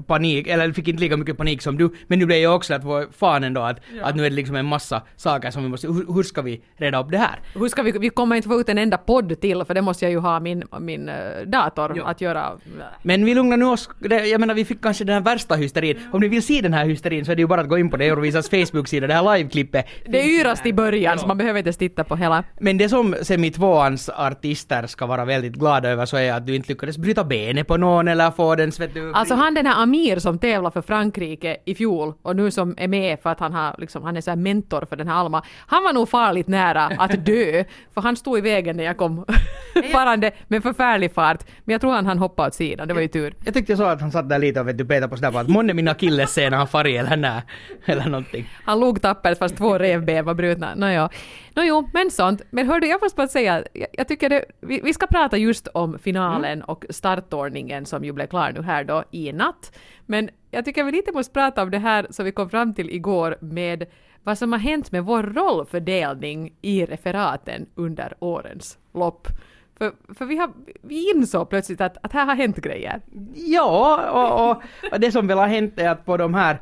panik, 0.08 0.48
eller 0.48 0.72
fick 0.74 0.88
inte 0.88 1.02
lika 1.04 1.18
mycket 1.18 1.38
panik 1.38 1.62
som 1.62 1.78
du, 1.78 1.90
men 2.08 2.20
nu 2.20 2.26
blev 2.26 2.38
jag 2.38 2.56
också 2.56 2.74
att 2.74 2.84
vad 2.84 3.06
fan 3.16 3.44
ändå 3.44 3.62
att, 3.62 3.80
att 4.02 4.16
nu 4.16 4.26
är 4.26 4.30
det 4.30 4.36
liksom 4.36 4.56
en 4.56 4.66
massa 4.66 5.02
saker 5.16 5.52
som 5.52 5.64
vi 5.64 5.70
måste, 5.70 5.88
hur, 5.88 6.14
hur 6.14 6.24
ska 6.24 6.42
vi 6.42 6.62
reda 6.78 7.00
upp 7.02 7.12
det 7.12 7.18
här? 7.18 7.40
Hur 7.56 7.68
ska 7.70 7.84
vi, 7.84 7.92
vi 7.92 8.10
kommer 8.10 8.36
inte 8.36 8.48
få 8.48 8.60
ut 8.60 8.70
en 8.70 8.78
enda 8.78 8.98
podd 8.98 9.42
till 9.42 9.64
för 9.66 9.74
det 9.74 9.82
måste 9.82 10.06
jag 10.06 10.12
ju 10.12 10.18
ha 10.18 10.40
min, 10.40 10.64
min 10.80 11.10
eh, 11.10 11.16
dator 11.46 11.94
Jo. 11.96 12.04
att 12.04 12.22
göra. 12.22 12.52
Men 13.02 13.26
vi 13.26 13.36
lugnar 13.36 13.58
nu 13.58 13.66
oss, 13.66 13.90
jag 14.32 14.40
menar 14.40 14.54
vi 14.54 14.66
fick 14.66 14.82
kanske 14.82 15.04
den 15.04 15.14
här 15.14 15.22
värsta 15.22 15.56
hysterin. 15.56 15.98
Om 16.12 16.22
ni 16.22 16.28
vill 16.28 16.44
se 16.44 16.62
den 16.62 16.74
här 16.74 16.86
hysterin 16.86 17.26
så 17.26 17.32
är 17.32 17.36
det 17.36 17.42
ju 17.42 17.48
bara 17.48 17.62
att 17.62 17.70
gå 17.70 17.78
in 17.78 17.90
på 17.90 17.98
det 17.98 18.06
Eurovisas 18.08 18.50
Facebook-sida, 18.50 19.08
det 19.08 19.14
här 19.14 19.38
liveklippet. 19.38 19.86
Det 20.06 20.22
är 20.22 20.40
yrast 20.40 20.66
i 20.66 20.74
början 20.74 21.14
Ja. 21.14 21.18
så 21.18 21.28
man 21.28 21.38
behöver 21.38 21.60
inte 21.60 21.74
titta 21.74 22.04
på 22.04 22.16
hela. 22.16 22.44
Men 22.60 22.78
det 22.78 22.90
som 22.90 23.16
semi-tvåans 23.22 24.10
artister 24.10 24.88
ska 24.88 25.06
vara 25.06 25.26
väldigt 25.26 25.54
glada 25.54 25.90
över 25.90 26.06
så 26.06 26.18
är 26.18 26.34
att 26.34 26.48
du 26.48 26.56
inte 26.56 26.70
lyckades 26.70 26.98
bryta 26.98 27.24
benet 27.24 27.68
på 27.68 27.78
någon 27.78 28.08
eller 28.08 28.32
få 28.32 28.56
den 28.56 28.70
vet 28.80 28.94
du, 28.94 29.14
Alltså 29.14 29.36
han 29.36 29.56
den 29.58 29.66
här 29.66 29.84
Amir 29.84 30.20
som 30.20 30.40
tävlade 30.40 30.74
för 30.74 30.82
Frankrike 30.82 31.58
i 31.66 31.76
fjol 31.76 32.14
och 32.22 32.36
nu 32.36 32.52
som 32.52 32.76
är 32.78 32.88
med 32.88 33.20
för 33.20 33.30
att 33.30 33.40
han, 33.40 33.54
har, 33.54 33.76
liksom, 33.78 34.04
han 34.04 34.18
är 34.18 34.22
så 34.22 34.32
här 34.32 34.36
mentor 34.36 34.86
för 34.90 34.96
den 34.96 35.08
här 35.08 35.16
Alma. 35.16 35.44
Han 35.68 35.84
var 35.84 35.94
nog 35.94 36.10
farligt 36.10 36.48
nära 36.48 36.84
att 36.86 37.26
dö 37.26 37.64
för 37.94 38.02
han 38.02 38.16
stod 38.16 38.38
i 38.38 38.42
vägen 38.42 38.78
när 38.78 38.84
jag 38.84 38.98
kom 38.98 39.26
farande 39.92 40.32
med 40.48 40.64
förfärlig 40.64 41.14
fart. 41.14 41.46
Men 41.64 41.74
jag 41.74 41.82
tror 41.82 41.92
han 41.92 42.06
han 42.06 42.20
hoppade 42.20 42.48
åt 42.48 42.54
sidan, 42.54 42.88
det 42.88 42.94
var 42.94 43.02
ju 43.02 43.08
tur. 43.08 43.34
Jag 43.46 43.54
tyckte 43.54 43.72
jag 43.72 43.80
såg 43.80 43.88
att 43.88 44.02
han 44.02 44.12
satt 44.12 44.30
där 44.30 44.40
lite 44.40 44.60
och 44.60 44.68
vet 44.68 44.78
du 44.78 44.86
petade 44.86 45.08
på 45.08 45.16
sådär 45.16 45.32
på 45.32 45.38
att 45.38 45.48
månne 45.48 45.74
min 45.74 45.88
akilleshäl 45.88 46.54
har 46.54 46.66
farit 46.66 47.00
eller 47.00 47.18
nä, 47.18 47.44
eller 47.86 48.06
någonting. 48.06 48.50
Han 48.64 48.80
log 48.80 49.02
tappert 49.02 49.38
fast 49.38 49.58
två 49.58 49.78
revben 49.78 50.26
var 50.26 50.34
brutna. 50.34 50.76
Nåja. 50.76 51.10
Nåjo, 51.58 51.90
men 51.94 52.12
sånt. 52.12 52.42
Men 52.50 52.68
hördu, 52.68 52.88
jag 52.88 53.02
måste 53.02 53.16
bara 53.16 53.28
säga, 53.28 53.64
jag, 53.74 53.88
jag 53.92 54.08
tycker 54.08 54.30
det, 54.30 54.46
vi, 54.62 54.82
vi 54.84 54.94
ska 54.94 55.08
prata 55.08 55.38
just 55.38 55.68
om 55.68 56.00
finalen 56.00 56.62
och 56.64 56.86
startordningen 56.90 57.86
som 57.86 58.04
ju 58.04 58.12
blev 58.12 58.28
klar 58.28 58.52
nu 58.52 58.62
här 58.62 58.84
då 58.84 59.04
i 59.12 59.34
natt. 59.34 59.47
Men 60.06 60.30
jag 60.52 60.66
tycker 60.66 60.84
vi 60.84 60.92
lite 60.92 61.12
måste 61.12 61.34
prata 61.34 61.64
om 61.64 61.72
det 61.72 61.78
här 61.78 62.08
som 62.10 62.26
vi 62.26 62.32
kom 62.32 62.50
fram 62.50 62.74
till 62.74 62.90
igår 62.90 63.38
med 63.42 63.86
vad 64.24 64.38
som 64.38 64.52
har 64.52 64.60
hänt 64.60 64.92
med 64.92 65.04
vår 65.04 65.24
rollfördelning 65.24 66.54
i 66.62 66.86
referaten 66.86 67.66
under 67.76 68.14
årens 68.20 68.78
lopp. 68.94 69.28
För, 69.78 69.94
för 70.14 70.26
vi, 70.26 70.38
har, 70.38 70.52
vi 70.82 71.12
insåg 71.16 71.50
plötsligt 71.50 71.82
att, 71.82 71.98
att 72.02 72.14
här 72.14 72.26
har 72.26 72.36
hänt 72.36 72.58
grejer. 72.58 73.02
Ja, 73.36 74.10
och, 74.12 74.50
och, 74.50 74.64
och 74.92 75.00
det 75.00 75.12
som 75.12 75.28
väl 75.28 75.38
har 75.38 75.48
hänt 75.48 75.80
är 75.80 75.90
att 75.90 76.06
på 76.06 76.18
de 76.18 76.34
här 76.34 76.62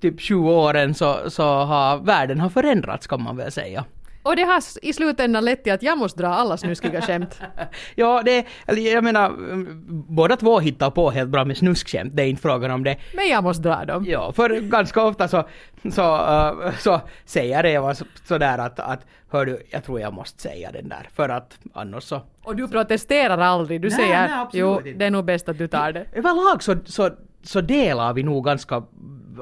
typ 0.00 0.20
20 0.20 0.52
åren 0.52 0.94
så, 0.94 1.30
så 1.30 1.42
har 1.42 1.98
världen 1.98 2.40
har 2.40 2.48
förändrats 2.48 3.06
kan 3.06 3.22
man 3.22 3.36
väl 3.36 3.52
säga. 3.52 3.84
Och 4.22 4.36
det 4.36 4.42
har 4.42 4.62
i 4.82 4.92
slutändan 4.92 5.44
lett 5.44 5.64
till 5.64 5.72
att 5.72 5.82
jag 5.82 5.98
måste 5.98 6.22
dra 6.22 6.28
alla 6.28 6.56
snuskiga 6.56 7.00
skämt. 7.00 7.40
Ja, 7.94 8.22
det, 8.24 8.46
jag 8.78 9.04
menar, 9.04 9.26
mm, 9.26 9.82
båda 10.08 10.36
två 10.36 10.58
hittar 10.58 10.90
på 10.90 11.10
helt 11.10 11.30
bra 11.30 11.44
med 11.44 11.56
snuskskämt, 11.56 12.16
det 12.16 12.22
är 12.22 12.26
inte 12.26 12.42
frågan 12.42 12.70
om 12.70 12.84
det. 12.84 12.96
Men 13.14 13.28
jag 13.28 13.44
måste 13.44 13.62
dra 13.62 13.84
dem. 13.84 14.04
Ja, 14.08 14.32
för 14.32 14.60
ganska 14.60 15.02
ofta 15.04 15.28
så, 15.28 15.44
så, 15.92 16.16
uh, 16.16 16.72
så 16.78 17.00
säger 17.24 17.66
Eva 17.66 17.94
så- 17.94 18.04
sådär 18.24 18.58
att, 18.58 18.80
att 18.80 19.00
hör 19.30 19.46
du, 19.46 19.62
jag 19.70 19.84
tror 19.84 20.00
jag 20.00 20.12
måste 20.12 20.42
säga 20.42 20.72
den 20.72 20.88
där, 20.88 21.08
för 21.14 21.28
att 21.28 21.58
annars 21.74 22.02
så... 22.04 22.20
Och 22.44 22.56
du 22.56 22.68
protesterar 22.68 23.38
aldrig, 23.38 23.80
du 23.80 23.88
Nej, 23.88 23.96
säger 23.98 24.28
nej, 24.28 24.46
jo, 24.52 24.76
inte. 24.78 24.90
det 24.92 25.04
är 25.04 25.10
nog 25.10 25.24
bäst 25.24 25.48
att 25.48 25.58
du 25.58 25.68
tar 25.68 25.92
det. 25.92 26.04
Överlag 26.12 26.62
så, 26.62 26.76
så, 26.84 27.10
så 27.42 27.60
delar 27.60 28.12
vi 28.12 28.22
nog 28.22 28.44
ganska 28.44 28.82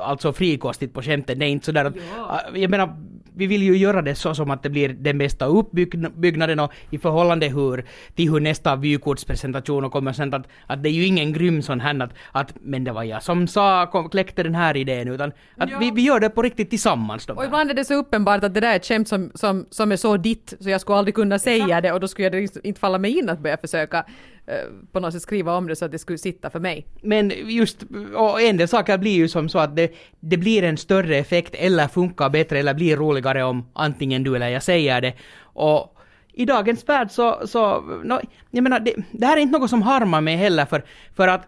alltså 0.00 0.32
frikostigt 0.32 0.94
på 0.94 1.02
skämten. 1.02 1.38
Det 1.38 1.44
är 1.44 1.48
inte 1.48 1.66
sådär 1.66 1.84
att... 1.84 1.96
äh, 1.96 2.60
Jag 2.60 2.70
menar, 2.70 2.96
vi 3.34 3.46
vill 3.46 3.62
ju 3.62 3.76
göra 3.76 4.02
det 4.02 4.14
så 4.14 4.34
som 4.34 4.50
att 4.50 4.62
det 4.62 4.70
blir 4.70 4.88
den 4.88 5.18
bästa 5.18 5.46
uppbyggnaden 5.46 6.60
och 6.60 6.72
i 6.90 6.98
förhållande 6.98 7.48
hur, 7.48 7.84
till 8.14 8.30
hur 8.30 8.40
nästa 8.40 8.76
vykortspresentation 8.76 9.90
kommer 9.90 10.12
sen 10.12 10.34
att, 10.34 10.46
att 10.66 10.82
det 10.82 10.88
är 10.88 10.92
ju 10.92 11.04
ingen 11.06 11.32
grym 11.32 11.62
sån 11.62 11.80
här 11.80 12.02
att, 12.02 12.12
att 12.32 12.54
men 12.60 12.84
det 12.84 12.92
var 12.92 13.02
jag 13.02 13.22
som 13.22 13.46
sa, 13.48 13.86
kom, 13.86 14.08
kläckte 14.08 14.42
den 14.42 14.54
här 14.54 14.76
idén 14.76 15.08
utan 15.08 15.32
att 15.56 15.70
Ja. 15.70 15.78
vi, 15.78 15.90
vi 15.90 16.02
gör 16.02 16.20
det 16.20 16.30
på 16.30 16.42
riktigt 16.42 16.70
tillsammans. 16.70 17.28
Och 17.28 17.36
här. 17.36 17.44
ibland 17.44 17.70
är 17.70 17.74
det 17.74 17.84
så 17.84 17.94
uppenbart 17.94 18.44
att 18.44 18.54
det 18.54 18.60
där 18.60 18.72
är 18.72 18.76
ett 18.76 18.86
skämt 18.86 19.08
som, 19.08 19.30
som, 19.34 19.66
som 19.70 19.92
är 19.92 19.96
så 19.96 20.16
ditt 20.16 20.54
så 20.60 20.70
jag 20.70 20.80
skulle 20.80 20.98
aldrig 20.98 21.14
kunna 21.14 21.38
säga 21.38 21.80
det 21.80 21.92
och 21.92 22.00
då 22.00 22.08
skulle 22.08 22.30
det 22.30 22.56
inte 22.64 22.80
falla 22.80 22.98
mig 22.98 23.18
in 23.18 23.28
att 23.28 23.38
börja 23.38 23.56
försöka 23.56 24.04
Eh, 24.50 24.66
på 24.92 25.00
något 25.00 25.12
sätt 25.12 25.22
skriva 25.22 25.56
om 25.56 25.66
det 25.66 25.76
så 25.76 25.84
att 25.84 25.92
det 25.92 25.98
skulle 25.98 26.18
sitta 26.18 26.50
för 26.50 26.60
mig. 26.60 26.86
Men 27.02 27.32
just, 27.46 27.82
och 28.14 28.42
en 28.42 28.56
del 28.56 28.68
saker 28.68 28.98
blir 28.98 29.16
ju 29.16 29.28
som 29.28 29.48
så 29.48 29.58
att 29.58 29.76
det, 29.76 29.92
det 30.20 30.36
blir 30.36 30.62
en 30.62 30.76
större 30.76 31.16
effekt 31.16 31.54
eller 31.54 31.88
funkar 31.88 32.30
bättre 32.30 32.58
eller 32.58 32.74
blir 32.74 32.96
roligare 32.96 33.44
om 33.44 33.68
antingen 33.72 34.24
du 34.24 34.36
eller 34.36 34.48
jag 34.48 34.62
säger 34.62 35.00
det. 35.00 35.14
Och 35.42 35.96
i 36.32 36.44
dagens 36.44 36.88
värld 36.88 37.10
så, 37.10 37.46
så 37.46 37.80
no, 37.80 38.20
jag 38.50 38.62
menar, 38.62 38.80
det, 38.80 38.94
det 39.12 39.26
här 39.26 39.36
är 39.36 39.40
inte 39.40 39.58
något 39.58 39.70
som 39.70 39.82
harmar 39.82 40.20
mig 40.20 40.36
heller 40.36 40.66
för, 40.66 40.84
för 41.14 41.28
att 41.28 41.46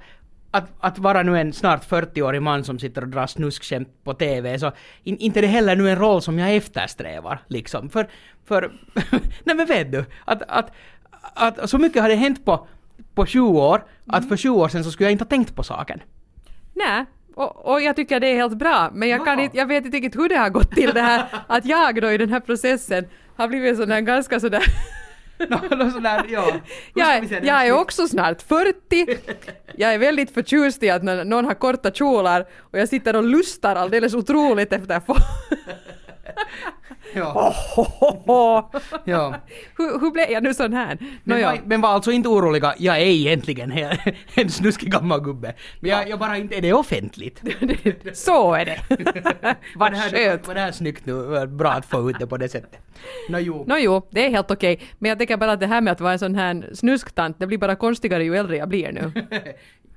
att, 0.55 0.71
att 0.81 0.99
vara 0.99 1.23
nu 1.23 1.39
en 1.39 1.53
snart 1.53 1.89
40-årig 1.89 2.43
man 2.43 2.65
som 2.65 2.79
sitter 2.79 3.03
och 3.03 3.09
drar 3.09 3.27
snuskskämt 3.27 3.89
på 4.05 4.15
TV, 4.15 4.59
så 4.59 4.73
in, 5.03 5.17
inte 5.17 5.41
det 5.41 5.47
heller 5.47 5.77
nu 5.77 5.91
en 5.91 5.99
roll 5.99 6.23
som 6.23 6.39
jag 6.39 6.57
eftersträvar, 6.57 7.39
liksom. 7.49 7.91
För, 7.91 8.09
för 8.45 8.73
nej 9.45 9.57
men 9.57 9.67
vet 9.67 9.93
du, 9.93 10.05
att, 10.25 10.43
att, 10.49 10.73
att 11.35 11.71
så 11.71 11.79
mycket 11.79 12.03
har 12.03 12.09
det 12.09 12.15
hänt 12.15 12.45
på, 12.45 12.67
på 13.15 13.27
20 13.27 13.61
år, 13.61 13.85
att 14.07 14.29
för 14.29 14.37
20 14.37 14.57
år 14.57 14.69
sedan 14.69 14.85
så 14.85 14.91
skulle 14.91 15.07
jag 15.07 15.13
inte 15.13 15.25
ha 15.25 15.29
tänkt 15.29 15.57
på 15.57 15.63
saken. 15.63 16.01
Nej, 16.75 17.05
och, 17.35 17.67
och 17.67 17.83
jag 17.83 17.97
tycker 17.97 18.21
det 18.21 18.27
är 18.27 18.37
helt 18.37 18.59
bra, 18.59 18.91
men 18.93 19.09
jag, 19.09 19.25
kan 19.25 19.41
inte, 19.41 19.57
jag 19.57 19.67
vet 19.67 19.85
inte 19.85 19.97
riktigt 19.97 20.17
hur 20.17 20.29
det 20.29 20.37
har 20.37 20.51
gått 20.51 20.71
till 20.71 20.91
det 20.95 21.01
här 21.01 21.27
att 21.47 21.65
jag 21.65 22.03
då 22.03 22.11
i 22.11 22.19
den 22.19 22.29
här 22.29 22.41
processen 22.41 23.05
har 23.37 23.49
blivit 23.49 23.77
sån 23.77 23.89
där 23.89 24.01
ganska 24.01 24.41
sådär 24.47 24.65
Nå, 25.49 25.61
nå, 25.77 25.91
sådär, 25.91 26.25
ja. 26.29 26.53
Jag, 26.95 27.33
jag 27.45 27.67
är 27.67 27.73
också 27.73 28.09
snart 28.09 28.43
40. 28.43 29.19
Jag 29.77 29.95
är 29.95 29.99
väldigt 29.99 30.35
förtjust 30.35 30.83
i 30.83 30.91
att 30.91 31.03
någon 31.03 31.45
har 31.45 31.55
korta 31.55 31.91
kjolar 31.91 32.47
och 32.59 32.79
jag 32.79 32.89
sitter 32.89 33.17
och 33.17 33.25
lustar 33.25 33.77
alldeles 33.77 34.15
otroligt 34.15 34.73
efter 34.73 35.01
få... 35.01 35.17
Ja, 37.15 37.55
ja. 39.05 39.35
hur, 39.79 40.01
hur 40.01 40.11
blev 40.11 40.31
jag 40.31 40.43
nu 40.43 40.55
sån 40.55 40.73
här? 40.73 40.99
Men, 41.01 41.11
Nåja. 41.25 41.51
var, 41.51 41.61
men 41.65 41.81
var 41.81 41.89
alltså 41.89 42.13
inte 42.13 42.29
oroliga, 42.29 42.75
jag 42.79 42.97
är 42.97 43.07
egentligen 43.07 43.73
en 44.35 44.51
snuskig 44.51 44.93
gammal 44.93 45.21
gubbe. 45.21 45.55
Men 45.81 45.91
jag, 45.91 46.09
jag 46.09 46.19
bara 46.19 46.37
inte 46.37 46.57
är 46.57 46.63
det 46.63 46.73
offentligt. 46.73 47.43
Så 48.13 48.55
är 48.55 48.65
det. 48.65 48.81
Vad 49.77 49.97
skönt. 49.97 50.47
var 50.47 50.55
det 50.55 50.61
här 50.61 50.73
snyggt 50.73 51.07
nu? 51.07 51.47
Bra 51.47 51.71
att 51.71 51.87
få 51.87 52.11
ut 52.11 52.19
det 52.19 52.27
på 52.27 52.37
det 52.37 52.49
sättet. 52.49 52.81
Nå 53.29 53.39
jo. 53.39 53.65
Nå 53.67 53.77
jo, 53.79 54.09
det 54.11 54.27
är 54.27 54.31
helt 54.31 54.51
okej. 54.51 54.81
Men 54.99 55.09
jag 55.09 55.19
tänker 55.19 55.37
bara 55.37 55.53
att 55.53 55.61
det 55.61 55.67
här 55.67 55.81
med 55.81 55.93
att 55.93 56.01
vara 56.01 56.13
en 56.13 56.19
sån 56.19 56.35
här 56.35 56.71
snusktant, 56.75 57.39
det 57.39 57.47
blir 57.47 57.59
bara 57.59 57.77
konstigare 57.77 58.25
ju 58.25 58.37
äldre 58.37 58.57
jag 58.57 58.69
blir 58.69 58.93
nu. 58.93 59.13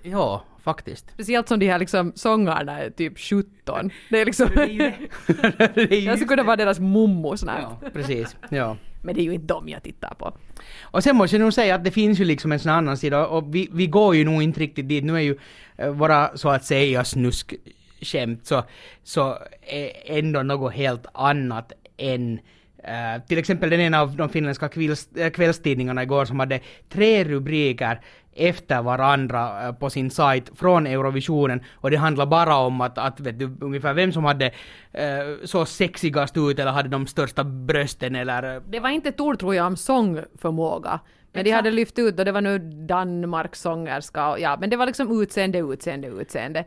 ja, 0.03 0.43
faktiskt. 0.65 1.05
Speciellt 1.13 1.47
som 1.47 1.59
de 1.59 1.67
här 1.67 1.79
liksom 1.79 2.11
sångarna 2.15 2.79
är 2.79 2.89
typ 2.89 3.19
17. 3.19 3.91
Det 4.09 4.21
är 4.21 4.25
liksom... 4.25 4.49
Det 4.55 4.63
är 4.63 4.67
ju 4.67 4.77
det. 4.77 4.93
Det 5.75 5.91
är 5.91 5.99
ju 5.99 6.05
jag 6.05 6.17
skulle 6.17 6.27
kunna 6.27 6.43
vara 6.43 6.55
deras 6.55 6.79
mommo 6.79 7.37
snart. 7.37 7.59
Ja, 7.81 7.89
precis. 7.93 8.35
Ja. 8.49 8.77
Men 9.03 9.15
det 9.15 9.21
är 9.21 9.23
ju 9.23 9.33
inte 9.33 9.53
dem 9.53 9.69
jag 9.69 9.83
tittar 9.83 10.13
på. 10.13 10.37
Och 10.81 11.03
sen 11.03 11.15
måste 11.15 11.35
jag 11.35 11.41
nog 11.41 11.53
säga 11.53 11.75
att 11.75 11.83
det 11.83 11.91
finns 11.91 12.19
ju 12.19 12.25
liksom 12.25 12.51
en 12.51 12.59
sån 12.59 12.71
annan 12.71 12.97
sida 12.97 13.27
och 13.27 13.55
vi, 13.55 13.69
vi 13.71 13.87
går 13.87 14.15
ju 14.15 14.25
nog 14.25 14.43
inte 14.43 14.59
riktigt 14.59 14.89
dit. 14.89 15.03
Nu 15.03 15.15
är 15.15 15.19
ju 15.19 15.37
eh, 15.77 15.89
våra 15.89 16.37
så 16.37 16.49
att 16.49 16.65
säga 16.65 17.03
snuskskämt 17.03 18.45
så, 18.45 18.63
så 19.03 19.37
är 19.61 19.91
ändå 20.05 20.43
något 20.43 20.73
helt 20.73 21.05
annat 21.13 21.71
än 21.97 22.39
Eh, 22.87 23.21
till 23.27 23.37
exempel 23.37 23.69
den 23.69 23.79
ena 23.79 24.01
av 24.01 24.15
de 24.15 24.29
finländska 24.29 24.69
kvälls, 24.69 25.09
eh, 25.15 25.29
kvällstidningarna 25.29 26.03
igår 26.03 26.25
som 26.25 26.39
hade 26.39 26.59
tre 26.89 27.23
rubriker 27.23 28.01
efter 28.35 28.81
varandra 28.81 29.67
eh, 29.67 29.71
på 29.73 29.89
sin 29.89 30.11
sajt 30.11 30.51
från 30.55 30.87
Eurovisionen 30.87 31.63
och 31.73 31.91
det 31.91 31.97
handlar 31.97 32.25
bara 32.25 32.55
om 32.55 32.81
att, 32.81 32.97
att 32.97 33.19
vet 33.19 33.39
du, 33.39 33.57
ungefär 33.61 33.93
vem 33.93 34.11
som 34.11 34.25
hade 34.25 34.45
eh, 34.93 35.03
så 35.43 35.65
sexigast 35.65 36.37
ut 36.37 36.59
eller 36.59 36.71
hade 36.71 36.89
de 36.89 37.07
största 37.07 37.43
brösten 37.43 38.15
eller... 38.15 38.61
Det 38.69 38.79
var 38.79 38.89
inte 38.89 39.09
ett 39.09 39.19
ord 39.19 39.39
tror 39.39 39.55
jag 39.55 39.67
om 39.67 39.77
sångförmåga. 39.77 40.99
Men 41.33 41.43
de 41.43 41.49
Exakt. 41.49 41.65
hade 41.65 41.71
lyft 41.71 41.99
ut 41.99 42.19
och 42.19 42.25
det 42.25 42.31
var 42.31 42.41
nu 42.41 42.59
Danmarks 42.87 43.61
sångerska 43.61 44.29
och 44.29 44.39
ja, 44.39 44.57
men 44.59 44.69
det 44.69 44.77
var 44.77 44.85
liksom 44.85 45.21
utseende, 45.21 45.59
utseende, 45.59 46.07
utseende. 46.07 46.65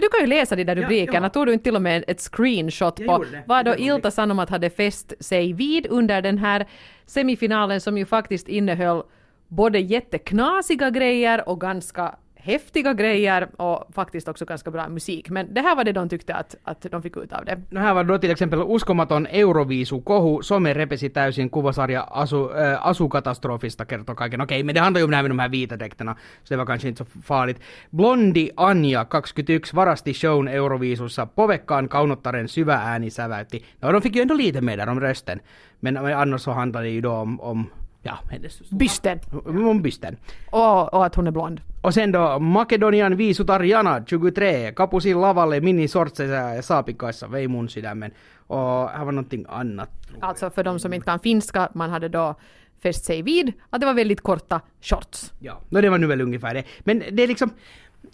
Ja, 0.00 0.06
du 0.06 0.08
kan 0.08 0.20
ju 0.20 0.26
läsa 0.26 0.56
de 0.56 0.64
där 0.64 0.76
rubrikerna. 0.76 1.26
ja. 1.26 1.30
Tog 1.30 1.46
du 1.46 1.52
inte 1.52 1.64
till 1.64 1.76
och 1.76 1.82
med 1.82 2.04
ett 2.06 2.20
screenshot 2.20 2.98
Jag 3.00 3.06
på 3.08 3.24
vad 3.46 3.64
då 3.64 3.76
Ilta 3.76 4.10
Sanomat 4.10 4.50
hade 4.50 4.70
fäst 4.70 5.12
sig 5.20 5.52
vid 5.52 5.86
under 5.86 6.22
den 6.22 6.38
här 6.38 6.66
semifinalen 7.06 7.80
som 7.80 7.98
ju 7.98 8.06
faktiskt 8.06 8.48
innehöll 8.48 9.02
både 9.48 9.78
jätteknasiga 9.78 10.90
grejer 10.90 11.48
och 11.48 11.60
ganska 11.60 12.14
häftiga 12.42 12.94
grejer 12.94 13.48
och 13.56 13.94
faktiskt 13.94 14.28
också 14.28 14.44
ganska 14.44 14.70
bra 14.70 14.88
musik. 14.88 15.30
Men 15.30 15.54
det 15.54 15.60
här 15.60 15.76
var 15.76 15.84
det 15.84 15.92
de 15.92 16.08
tyckte 16.08 16.34
att, 16.34 16.56
att 16.64 16.86
de 16.90 17.02
fick 17.02 17.16
ut 17.16 17.32
av 17.32 17.44
det. 17.44 17.60
No 17.70 17.78
här 17.78 17.94
var 17.94 18.04
då 18.04 18.18
till 18.18 18.30
exempel 18.30 18.62
uskomaton 18.68 19.26
Euroviisu-kohu, 19.26 20.42
some 20.42 20.74
repesi 20.74 21.10
täysin 21.10 21.50
kuvasarja 21.50 22.02
asu, 22.02 22.36
äh, 22.36 22.86
asukatastrofista 22.86 23.84
kertoo 23.84 24.14
kaiken. 24.14 24.40
Okei, 24.40 24.62
men 24.62 24.74
det 24.74 24.80
handlar 24.80 25.00
ju 25.00 25.04
om 25.04 25.10
det 25.10 25.16
här 25.16 25.22
med 25.22 25.30
de 25.30 25.38
här 25.38 25.48
vita 25.48 25.76
dräkterna, 25.76 26.16
så 26.42 26.54
det 26.54 26.56
var 26.56 26.66
kanske 26.66 26.88
inte 26.88 27.04
så 27.04 27.20
farligt. 27.22 27.60
Blondi 27.90 28.50
Anja, 28.56 29.06
21, 29.34 29.74
varasti 29.74 30.14
shown 30.14 30.48
Euroviisussa, 30.48 31.26
povekkaan 31.26 31.88
kaunottaren 31.88 32.48
syvä 32.48 32.74
ääni 32.74 33.10
säväytti. 33.10 33.64
No 33.80 33.92
de 33.92 34.02
fick 34.02 34.16
ju 34.16 34.22
ändå 34.22 34.34
lite 34.34 34.60
med 34.60 34.78
där 34.78 34.88
om 34.88 35.00
rösten, 35.00 35.40
men 35.80 35.94
men 35.94 36.12
annars 36.12 36.40
så 36.42 36.50
handlar 36.50 36.82
det 36.82 36.88
ju 36.88 37.00
då 37.00 37.12
om, 37.12 37.40
om 37.40 37.66
ja, 38.02 38.18
hennes... 38.30 38.70
Bysten. 38.70 39.18
Om 39.44 39.82
bysten. 39.82 40.16
Och, 40.50 40.94
och 40.94 41.06
att 41.06 41.14
hon 41.14 41.26
är 41.26 41.30
blond. 41.30 41.60
Och 41.82 41.94
sen 41.94 42.12
då 42.12 42.38
Makedonian 42.38 43.16
viisutar 43.16 43.60
Jana, 43.60 44.04
23, 44.06 44.72
kapusi 44.72 45.14
lavalle 45.14 45.60
minisortseissa 45.60 46.54
ja 46.54 46.62
saapikkaissa, 46.62 47.26
vei 47.26 47.48
mun 47.48 47.68
sydämen. 47.68 48.10
Och 48.46 48.88
här 48.88 49.04
var 49.04 49.12
någonting 49.12 49.46
annat. 49.48 49.90
Alltså 50.20 50.50
för 50.50 50.64
de 50.64 50.78
som 50.78 50.92
inte 50.92 51.04
kan 51.04 51.20
finska, 51.20 51.68
man 51.74 51.90
hade 51.90 52.08
då 52.08 52.34
fäst 52.82 53.04
sig 53.04 53.22
vid 53.22 53.52
att 53.70 53.80
det 53.80 53.86
var 53.86 53.94
väldigt 53.94 54.20
korta 54.20 54.60
shorts. 54.80 55.32
Ja, 55.38 55.60
no, 55.68 55.80
det 55.80 55.90
var 55.90 55.98
nu 55.98 56.06
väl 56.06 56.20
ungefär 56.20 56.54
det. 56.54 56.64
Men 56.80 57.02
det 57.12 57.22
är 57.22 57.26
liksom... 57.28 57.50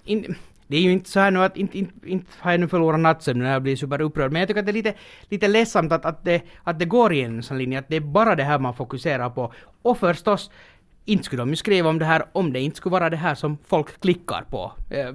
In, 0.05 0.35
det 0.67 0.77
är 0.77 0.81
ju 0.81 0.93
inte 0.93 1.11
så 1.11 1.21
här 1.21 1.31
nu 1.31 1.43
att 1.43 1.57
inte, 1.57 1.79
inte, 1.79 2.09
inte 2.11 2.27
har 2.39 2.51
jag 2.51 2.61
nu 2.61 2.69
förlorat 2.69 3.01
nattsömnen 3.01 3.45
när 3.45 3.53
jag 3.53 3.63
blir 3.63 3.77
superupprörd, 3.77 4.33
men 4.33 4.41
jag 4.41 4.49
tycker 4.49 4.61
att 4.61 4.67
det 4.67 4.73
är 4.73 4.75
lite, 4.83 4.95
lite 5.29 5.49
ledsamt 5.49 5.93
att, 5.93 6.05
att, 6.05 6.25
det, 6.25 6.43
att 6.63 6.79
det 6.79 6.85
går 6.85 7.13
i 7.13 7.23
en 7.23 7.43
sån 7.43 7.59
linje, 7.59 7.79
att 7.79 7.89
det 7.89 7.97
är 7.97 8.01
bara 8.01 8.35
det 8.35 8.45
här 8.45 8.59
man 8.59 8.75
fokuserar 8.75 9.31
på. 9.31 9.53
Och 9.83 9.99
förstås, 9.99 10.51
inte 11.05 11.25
skulle 11.25 11.43
de 11.43 11.51
ju 11.51 11.57
skriva 11.57 11.89
om 11.89 11.99
det 11.99 12.05
här 12.05 12.25
om 12.33 12.53
det 12.53 12.61
inte 12.61 12.77
skulle 12.77 12.93
vara 12.93 13.11
det 13.11 13.17
här 13.17 13.35
som 13.35 13.59
folk 13.67 14.01
klickar 14.01 14.45
på. 14.51 14.73
Eh, 14.91 15.15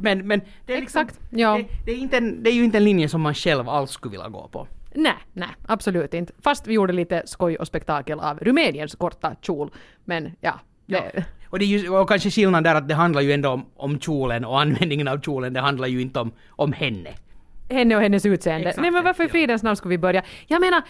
Men, 0.00 0.26
men 0.26 0.40
det 0.66 0.76
är 0.76 0.80
liksom, 0.80 1.02
Exakt, 1.02 1.20
ja. 1.30 1.56
det, 1.56 1.66
det, 1.84 1.92
är 1.92 1.96
inte 1.96 2.16
en, 2.16 2.42
det 2.42 2.50
är 2.50 2.54
ju 2.54 2.64
inte 2.64 2.78
en 2.78 2.84
linje 2.84 3.08
som 3.08 3.20
man 3.20 3.34
själv 3.34 3.68
alls 3.68 3.90
skulle 3.90 4.12
vilja 4.12 4.28
gå 4.28 4.48
på. 4.48 4.66
Nej, 4.94 5.14
nej, 5.32 5.48
absolut 5.66 6.14
inte. 6.14 6.32
Fast 6.42 6.66
vi 6.66 6.74
gjorde 6.74 6.92
lite 6.92 7.22
skoj 7.26 7.56
och 7.56 7.66
spektakel 7.66 8.20
av 8.20 8.38
Rumäniens 8.38 8.94
korta 8.94 9.34
kjol. 9.42 9.70
Men 10.04 10.32
ja, 10.40 10.60
det, 10.86 11.24
Och, 11.56 11.60
det 11.60 11.64
är 11.64 11.78
ju, 11.78 11.90
och 11.90 12.08
kanske 12.08 12.30
skillnaden 12.30 12.62
där 12.64 12.74
att 12.74 12.88
det 12.88 12.94
handlar 12.94 13.20
ju 13.20 13.32
ändå 13.32 13.50
om, 13.50 13.66
om 13.76 14.00
kjolen 14.00 14.44
och 14.44 14.60
användningen 14.60 15.08
av 15.08 15.20
kjolen, 15.20 15.52
det 15.52 15.60
handlar 15.60 15.88
ju 15.88 16.00
inte 16.00 16.20
om, 16.20 16.32
om 16.48 16.72
henne. 16.72 17.10
henne 17.70 17.96
och 17.96 18.02
hennes 18.02 18.26
utseende. 18.26 18.68
Exakt, 18.68 18.82
Nej 18.82 18.90
men 18.90 19.04
varför 19.04 19.24
i 19.24 19.26
ja. 19.26 19.30
fridens 19.30 19.62
namn 19.62 19.76
ska 19.76 19.88
vi 19.88 19.98
börja? 19.98 20.22
Jag 20.46 20.60
menar, 20.60 20.82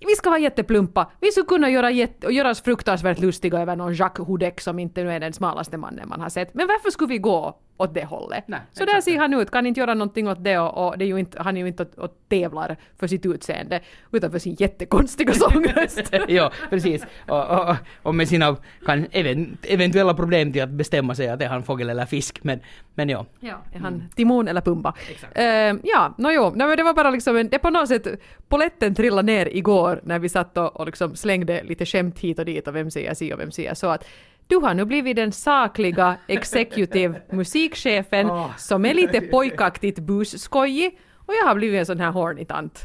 vi 0.00 0.14
ska 0.16 0.30
vara 0.30 0.40
jätteplumpa. 0.40 1.10
Vi 1.20 1.30
skulle 1.30 1.46
kunna 1.46 1.70
göra 1.70 1.90
jätte, 1.90 2.26
och 2.26 2.32
göra 2.32 2.50
oss 2.50 2.62
fruktansvärt 2.62 3.18
lustiga 3.18 3.58
över 3.58 3.76
någon 3.76 3.94
Jacques 3.94 4.26
Houdek 4.26 4.60
som 4.60 4.78
inte 4.78 5.04
nu 5.04 5.12
är 5.12 5.20
den 5.20 5.32
smalaste 5.32 5.76
mannen 5.76 6.08
man 6.08 6.20
har 6.20 6.28
sett. 6.28 6.54
Men 6.54 6.66
varför 6.66 6.90
skulle 6.90 7.08
vi 7.08 7.18
gå 7.18 7.58
åt 7.76 7.94
det 7.94 8.04
hållet? 8.04 8.44
Nej, 8.46 8.60
så 8.72 8.84
där 8.84 8.92
exakt. 8.92 9.04
ser 9.04 9.18
han 9.18 9.34
ut, 9.34 9.50
kan 9.50 9.66
inte 9.66 9.80
göra 9.80 9.94
någonting 9.94 10.28
åt 10.28 10.44
det 10.44 10.58
och, 10.58 10.86
och 10.86 10.98
det 10.98 11.04
är 11.04 11.06
ju 11.06 11.18
inte, 11.18 11.42
han 11.42 11.56
är 11.56 11.60
ju 11.60 11.68
inte 11.68 11.82
och, 11.82 11.98
och 11.98 12.16
tävlar 12.28 12.76
för 12.98 13.06
sitt 13.06 13.26
utseende 13.26 13.80
utan 14.12 14.30
för 14.30 14.38
sin 14.38 14.56
jättekonstiga 14.58 15.32
sångröst. 15.34 16.12
ja, 16.28 16.52
precis. 16.70 17.06
Och, 17.28 17.50
och, 17.50 17.76
och 18.02 18.14
med 18.14 18.28
sina 18.28 18.56
kan, 18.86 19.06
even, 19.10 19.56
eventuella 19.62 20.14
problem 20.14 20.52
till 20.52 20.62
att 20.62 20.70
bestämma 20.70 21.14
sig 21.14 21.28
att 21.28 21.42
är 21.42 21.48
han 21.48 21.62
fågel 21.62 21.90
eller 21.90 22.06
fisk. 22.06 22.44
Men, 22.44 22.60
men 22.94 23.08
ja. 23.08 23.26
Ja, 23.40 23.62
är 23.72 23.78
han 23.78 24.08
Timon 24.16 24.48
eller 24.48 24.60
Pumba? 24.60 24.94
Exakt. 25.10 25.38
Eh, 25.38 25.44
ja, 25.82 26.14
no, 26.18 26.30
jo, 26.30 26.50
no, 26.50 26.66
men 26.66 26.76
det 26.76 26.82
var 26.82 26.94
bara 26.94 27.10
liksom, 27.10 27.36
en, 27.36 27.48
det 27.48 27.58
på 27.58 27.70
något 27.70 27.88
sätt, 27.88 28.06
poletten 28.48 28.94
trillade 28.94 29.26
ner 29.26 29.46
igår 29.46 30.00
när 30.04 30.18
vi 30.18 30.28
satt 30.28 30.58
och, 30.58 30.80
och 30.80 30.86
liksom 30.86 31.16
slängde 31.16 31.62
lite 31.62 31.86
skämt 31.86 32.18
hit 32.18 32.38
och 32.38 32.44
dit 32.44 32.68
och 32.68 32.74
vem 32.74 32.90
säger 32.90 33.14
si 33.14 33.32
och 33.32 33.40
vem 33.40 33.50
säger 33.50 33.74
så 33.74 33.86
att 33.86 34.04
du 34.46 34.56
har 34.56 34.74
nu 34.74 34.84
blivit 34.84 35.16
den 35.16 35.32
sakliga 35.32 36.16
executive 36.26 37.20
musikchefen 37.30 38.30
Åh. 38.30 38.56
som 38.56 38.84
är 38.84 38.94
lite 38.94 39.20
pojkaktigt 39.20 39.98
busskojig 39.98 40.98
och 41.16 41.34
jag 41.34 41.48
har 41.48 41.54
blivit 41.54 41.78
en 41.78 41.86
sån 41.86 42.00
här 42.00 42.10
horny 42.10 42.44
tant. 42.44 42.82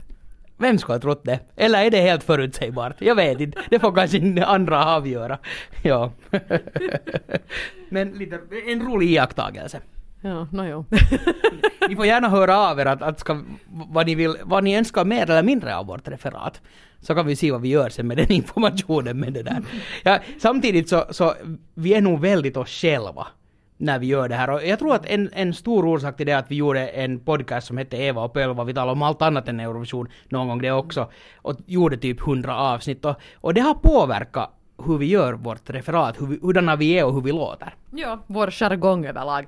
Vem 0.57 0.77
skulle 0.77 0.95
ha 0.95 0.99
trott 1.01 1.21
det? 1.23 1.39
Eller 1.55 1.85
är 1.85 1.91
det 1.91 2.01
helt 2.01 2.23
förutsägbart? 2.23 2.95
Jag 2.99 3.15
vet 3.15 3.39
inte. 3.39 3.59
Det 3.69 3.79
får 3.79 3.91
kanske 3.91 4.45
andra 4.45 4.85
avgöra. 4.85 5.37
Ja. 5.81 6.11
Men 7.89 8.11
lite, 8.11 8.39
en 8.67 8.87
rolig 8.87 9.09
iakttagelse. 9.09 9.81
Ja, 10.21 10.47
no, 10.51 10.65
jo. 10.65 10.85
Ni 11.89 11.95
får 11.95 12.05
gärna 12.05 12.29
höra 12.29 12.57
av 12.57 12.79
er 12.79 12.85
att, 12.85 13.01
att 13.01 13.19
ska, 13.19 13.43
vad, 13.67 14.05
ni 14.05 14.15
vill, 14.15 14.35
vad 14.43 14.63
ni 14.63 14.77
önskar 14.77 15.05
mer 15.05 15.29
eller 15.29 15.43
mindre 15.43 15.75
av 15.75 15.85
vårt 15.85 16.07
referat. 16.07 16.61
Så 16.99 17.15
kan 17.15 17.27
vi 17.27 17.35
se 17.35 17.51
vad 17.51 17.61
vi 17.61 17.69
gör 17.69 17.89
sen 17.89 18.07
med 18.07 18.17
den 18.17 18.31
informationen 18.31 19.19
med 19.19 19.33
det 19.33 19.43
där. 19.43 19.63
Ja, 20.03 20.19
samtidigt 20.37 20.89
så, 20.89 21.05
så 21.09 21.33
vi 21.73 21.93
är 21.93 22.01
nog 22.01 22.19
väldigt 22.19 22.57
oss 22.57 22.69
själva 22.69 23.27
när 23.77 23.99
vi 23.99 24.07
gör 24.07 24.29
det 24.29 24.35
här. 24.35 24.49
Och 24.49 24.65
jag 24.65 24.79
tror 24.79 24.95
att 24.95 25.05
en, 25.05 25.29
en 25.33 25.53
stor 25.53 25.85
orsak 25.85 26.17
till 26.17 26.25
det 26.25 26.31
är 26.31 26.37
att 26.37 26.51
vi 26.51 26.55
gjorde 26.55 26.87
en 26.87 27.19
podcast 27.19 27.67
som 27.67 27.77
hette 27.77 27.97
Eva 27.97 28.21
och 28.21 28.33
Pölva. 28.33 28.63
Vi 28.63 28.73
talade 28.73 28.91
om 28.91 29.01
allt 29.01 29.21
annat 29.21 29.47
än 29.47 29.59
Eurovision 29.59 30.07
någon 30.29 30.47
gång 30.47 30.61
det 30.61 30.71
också. 30.71 31.09
Och 31.35 31.55
gjorde 31.65 31.97
typ 31.97 32.21
100 32.21 32.57
avsnitt. 32.57 33.05
Och, 33.05 33.15
och 33.35 33.53
det 33.53 33.61
har 33.61 33.73
påverkat 33.73 34.53
hur 34.85 34.97
vi 34.97 35.05
gör 35.05 35.33
vårt 35.33 35.69
referat, 35.69 36.21
hur 36.21 36.27
vi, 36.27 36.39
hurdana 36.41 36.75
vi 36.75 36.99
är 36.99 37.05
och 37.05 37.13
hur 37.13 37.21
vi 37.21 37.31
låter. 37.31 37.75
Ja, 37.91 38.19
vår 38.27 38.51
jargong 38.51 39.05
överlag. 39.05 39.47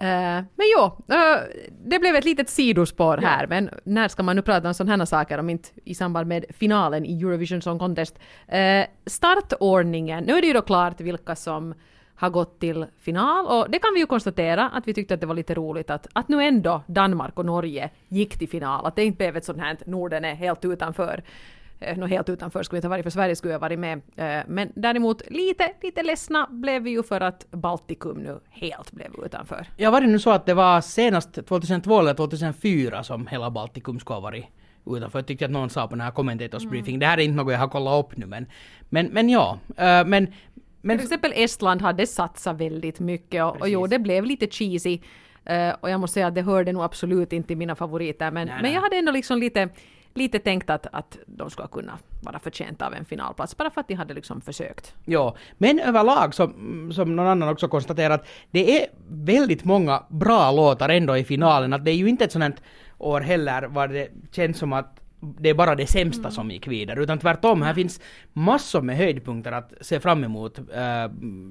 Eh, 0.00 0.44
men 0.56 0.66
jo, 0.76 0.84
eh, 1.14 1.40
det 1.84 1.98
blev 1.98 2.16
ett 2.16 2.24
litet 2.24 2.48
sidospår 2.48 3.16
här, 3.16 3.46
men 3.46 3.70
när 3.84 4.08
ska 4.08 4.22
man 4.22 4.36
nu 4.36 4.42
prata 4.42 4.68
om 4.68 4.74
sådana 4.74 4.96
här 4.96 5.04
saker 5.04 5.38
om 5.38 5.50
inte 5.50 5.68
i 5.84 5.94
samband 5.94 6.26
med 6.26 6.44
finalen 6.50 7.06
i 7.06 7.20
Eurovision 7.20 7.62
Song 7.62 7.78
Contest? 7.78 8.18
Uh, 8.52 8.84
startordningen, 9.06 10.24
nu 10.24 10.32
är 10.32 10.40
det 10.40 10.46
ju 10.46 10.52
då 10.52 10.62
klart 10.62 11.00
vilka 11.00 11.36
som 11.36 11.74
har 12.14 12.30
gått 12.30 12.60
till 12.60 12.86
final 13.00 13.46
och 13.46 13.70
det 13.70 13.78
kan 13.78 13.94
vi 13.94 14.00
ju 14.00 14.06
konstatera 14.06 14.70
att 14.70 14.88
vi 14.88 14.94
tyckte 14.94 15.14
att 15.14 15.20
det 15.20 15.26
var 15.26 15.34
lite 15.34 15.54
roligt 15.54 15.90
att, 15.90 16.06
att 16.12 16.28
nu 16.28 16.42
ändå 16.42 16.82
Danmark 16.86 17.38
och 17.38 17.46
Norge 17.46 17.90
gick 18.08 18.38
till 18.38 18.48
final, 18.48 18.86
att 18.86 18.96
det 18.96 19.04
inte 19.04 19.16
blev 19.16 19.36
ett 19.36 19.44
sånt 19.44 19.58
här 19.58 19.76
Norden 19.86 20.24
är 20.24 20.34
helt 20.34 20.64
utanför. 20.64 21.22
Eh, 21.80 21.96
Nå 21.96 22.06
helt 22.06 22.28
utanför 22.28 22.62
skulle 22.62 22.78
inte 22.78 22.88
ha 22.88 22.90
varit 22.90 23.02
för 23.02 23.10
Sverige 23.10 23.36
skulle 23.36 23.52
jag 23.52 23.58
ha 23.58 23.68
varit 23.68 23.78
med. 23.78 24.00
Eh, 24.16 24.44
Men 24.48 24.72
däremot 24.74 25.30
lite, 25.30 25.72
lite 25.82 26.02
ledsna 26.02 26.46
blev 26.50 26.82
vi 26.82 26.90
ju 26.90 27.02
för 27.02 27.20
att 27.20 27.50
Baltikum 27.50 28.18
nu 28.18 28.40
helt 28.50 28.92
blev 28.92 29.10
utanför. 29.24 29.66
Ja, 29.76 29.90
var 29.90 30.00
det 30.00 30.06
nu 30.06 30.18
så 30.18 30.30
att 30.30 30.46
det 30.46 30.54
var 30.54 30.80
senast 30.80 31.46
2002 31.46 32.00
eller 32.00 32.14
2004 32.14 33.02
som 33.02 33.26
hela 33.26 33.50
Baltikum 33.50 34.00
skulle 34.00 34.14
ha 34.16 34.20
varit 34.20 34.44
utanför? 34.86 35.18
Jag 35.18 35.26
tyckte 35.26 35.44
att 35.44 35.50
någon 35.50 35.70
sa 35.70 35.86
på 35.88 35.94
den 35.94 36.00
här 36.00 36.10
commentators 36.10 36.64
briefing. 36.64 36.98
Det 36.98 37.06
här 37.06 37.18
är 37.18 37.22
inte 37.22 37.36
något 37.36 37.52
jag 37.52 37.60
har 37.60 37.68
kollat 37.68 38.04
upp 38.04 38.16
nu 38.16 38.26
men, 38.26 38.46
men, 38.88 39.06
men 39.06 39.28
ja. 39.28 39.58
eh, 39.76 39.84
men, 39.84 40.32
men 40.80 40.98
Till 40.98 41.04
exempel 41.04 41.32
Estland 41.34 41.82
hade 41.82 42.06
satsat 42.06 42.60
väldigt 42.60 43.00
mycket 43.00 43.44
och, 43.44 43.60
och 43.60 43.68
jo, 43.68 43.86
det 43.86 43.98
blev 43.98 44.24
lite 44.24 44.46
cheesy. 44.46 45.00
Eh, 45.44 45.74
och 45.80 45.90
jag 45.90 46.00
måste 46.00 46.14
säga 46.14 46.26
att 46.26 46.34
det 46.34 46.42
hörde 46.42 46.72
nog 46.72 46.82
absolut 46.82 47.32
inte 47.32 47.46
till 47.46 47.56
mina 47.56 47.74
favoriter. 47.74 48.30
Men, 48.30 48.46
Nej, 48.46 48.54
men 48.54 48.62
nej. 48.62 48.74
jag 48.74 48.80
hade 48.80 48.96
ändå 48.96 49.12
liksom 49.12 49.38
lite, 49.38 49.68
lite 50.18 50.38
tänkt 50.38 50.70
att, 50.70 50.86
att 50.92 51.18
de 51.26 51.50
skulle 51.50 51.68
kunna 51.68 51.98
vara 52.22 52.38
förtjänta 52.38 52.86
av 52.86 52.94
en 52.94 53.04
finalplats. 53.04 53.56
Bara 53.56 53.70
för 53.70 53.80
att 53.80 53.88
de 53.88 53.94
hade 53.94 54.14
liksom 54.14 54.40
försökt. 54.40 54.94
Ja, 55.04 55.36
men 55.58 55.78
överlag 55.78 56.34
som, 56.34 56.92
som 56.94 57.16
någon 57.16 57.26
annan 57.26 57.48
också 57.48 57.68
konstaterat, 57.68 58.26
det 58.50 58.82
är 58.82 58.86
väldigt 59.08 59.64
många 59.64 60.02
bra 60.08 60.52
låtar 60.52 60.88
ändå 60.88 61.16
i 61.16 61.24
finalen. 61.24 61.72
Att 61.72 61.84
det 61.84 61.90
är 61.90 61.94
ju 61.94 62.08
inte 62.08 62.24
ett 62.24 62.32
sånt 62.32 62.62
år 62.98 63.20
heller 63.20 63.62
var 63.62 63.88
det 63.88 64.08
känns 64.32 64.58
som 64.58 64.72
att 64.72 65.00
det 65.20 65.48
är 65.48 65.54
bara 65.54 65.74
det 65.74 65.86
sämsta 65.86 66.30
som 66.30 66.50
gick 66.50 66.66
vidare, 66.66 67.02
utan 67.02 67.18
tvärtom, 67.18 67.62
här 67.62 67.74
finns 67.74 68.00
massor 68.32 68.82
med 68.82 68.96
höjdpunkter 68.96 69.52
att 69.52 69.72
se 69.80 70.00
fram 70.00 70.24
emot 70.24 70.58
eh, 70.58 70.64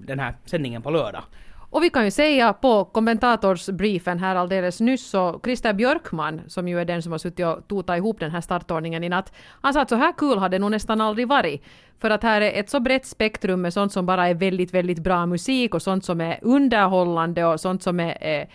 den 0.05 0.19
här 0.19 0.33
sändningen 0.45 0.81
på 0.81 0.89
lördag. 0.89 1.23
Och 1.69 1.83
vi 1.83 1.89
kan 1.89 2.05
ju 2.05 2.11
säga 2.11 2.53
på 2.53 2.85
kommentatorsbriefen 2.85 4.19
här 4.19 4.35
alldeles 4.35 4.79
nyss 4.79 5.09
så 5.09 5.39
Christer 5.43 5.73
Björkman, 5.73 6.41
som 6.47 6.67
ju 6.67 6.79
är 6.79 6.85
den 6.85 7.01
som 7.03 7.11
har 7.11 7.19
suttit 7.19 7.45
och 7.45 7.67
totat 7.67 7.97
ihop 7.97 8.19
den 8.19 8.31
här 8.31 8.41
startordningen 8.41 9.03
i 9.03 9.09
natt, 9.09 9.33
han 9.61 9.73
sa 9.73 9.81
att 9.81 9.89
så 9.89 9.95
här 9.95 10.13
kul 10.17 10.37
hade 10.37 10.55
det 10.55 10.61
nog 10.61 10.71
nästan 10.71 11.01
aldrig 11.01 11.27
varit. 11.27 11.63
För 11.99 12.09
att 12.09 12.23
här 12.23 12.41
är 12.41 12.59
ett 12.59 12.69
så 12.69 12.79
brett 12.79 13.05
spektrum 13.05 13.61
med 13.61 13.73
sånt 13.73 13.93
som 13.93 14.05
bara 14.05 14.27
är 14.27 14.33
väldigt, 14.33 14.73
väldigt 14.73 14.99
bra 14.99 15.25
musik 15.25 15.75
och 15.75 15.81
sånt 15.81 16.05
som 16.05 16.21
är 16.21 16.39
underhållande 16.41 17.45
och 17.45 17.59
sånt 17.59 17.83
som 17.83 17.99
är 17.99 18.17
är 18.21 18.47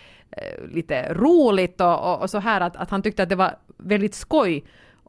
lite 0.73 1.13
roligt 1.13 1.81
och, 1.81 2.13
och, 2.13 2.21
och 2.21 2.29
så 2.29 2.39
här 2.39 2.61
att, 2.61 2.75
att 2.75 2.89
han 2.89 3.01
tyckte 3.01 3.23
att 3.23 3.29
det 3.29 3.35
var 3.35 3.55
väldigt 3.77 4.15
skoj 4.15 4.63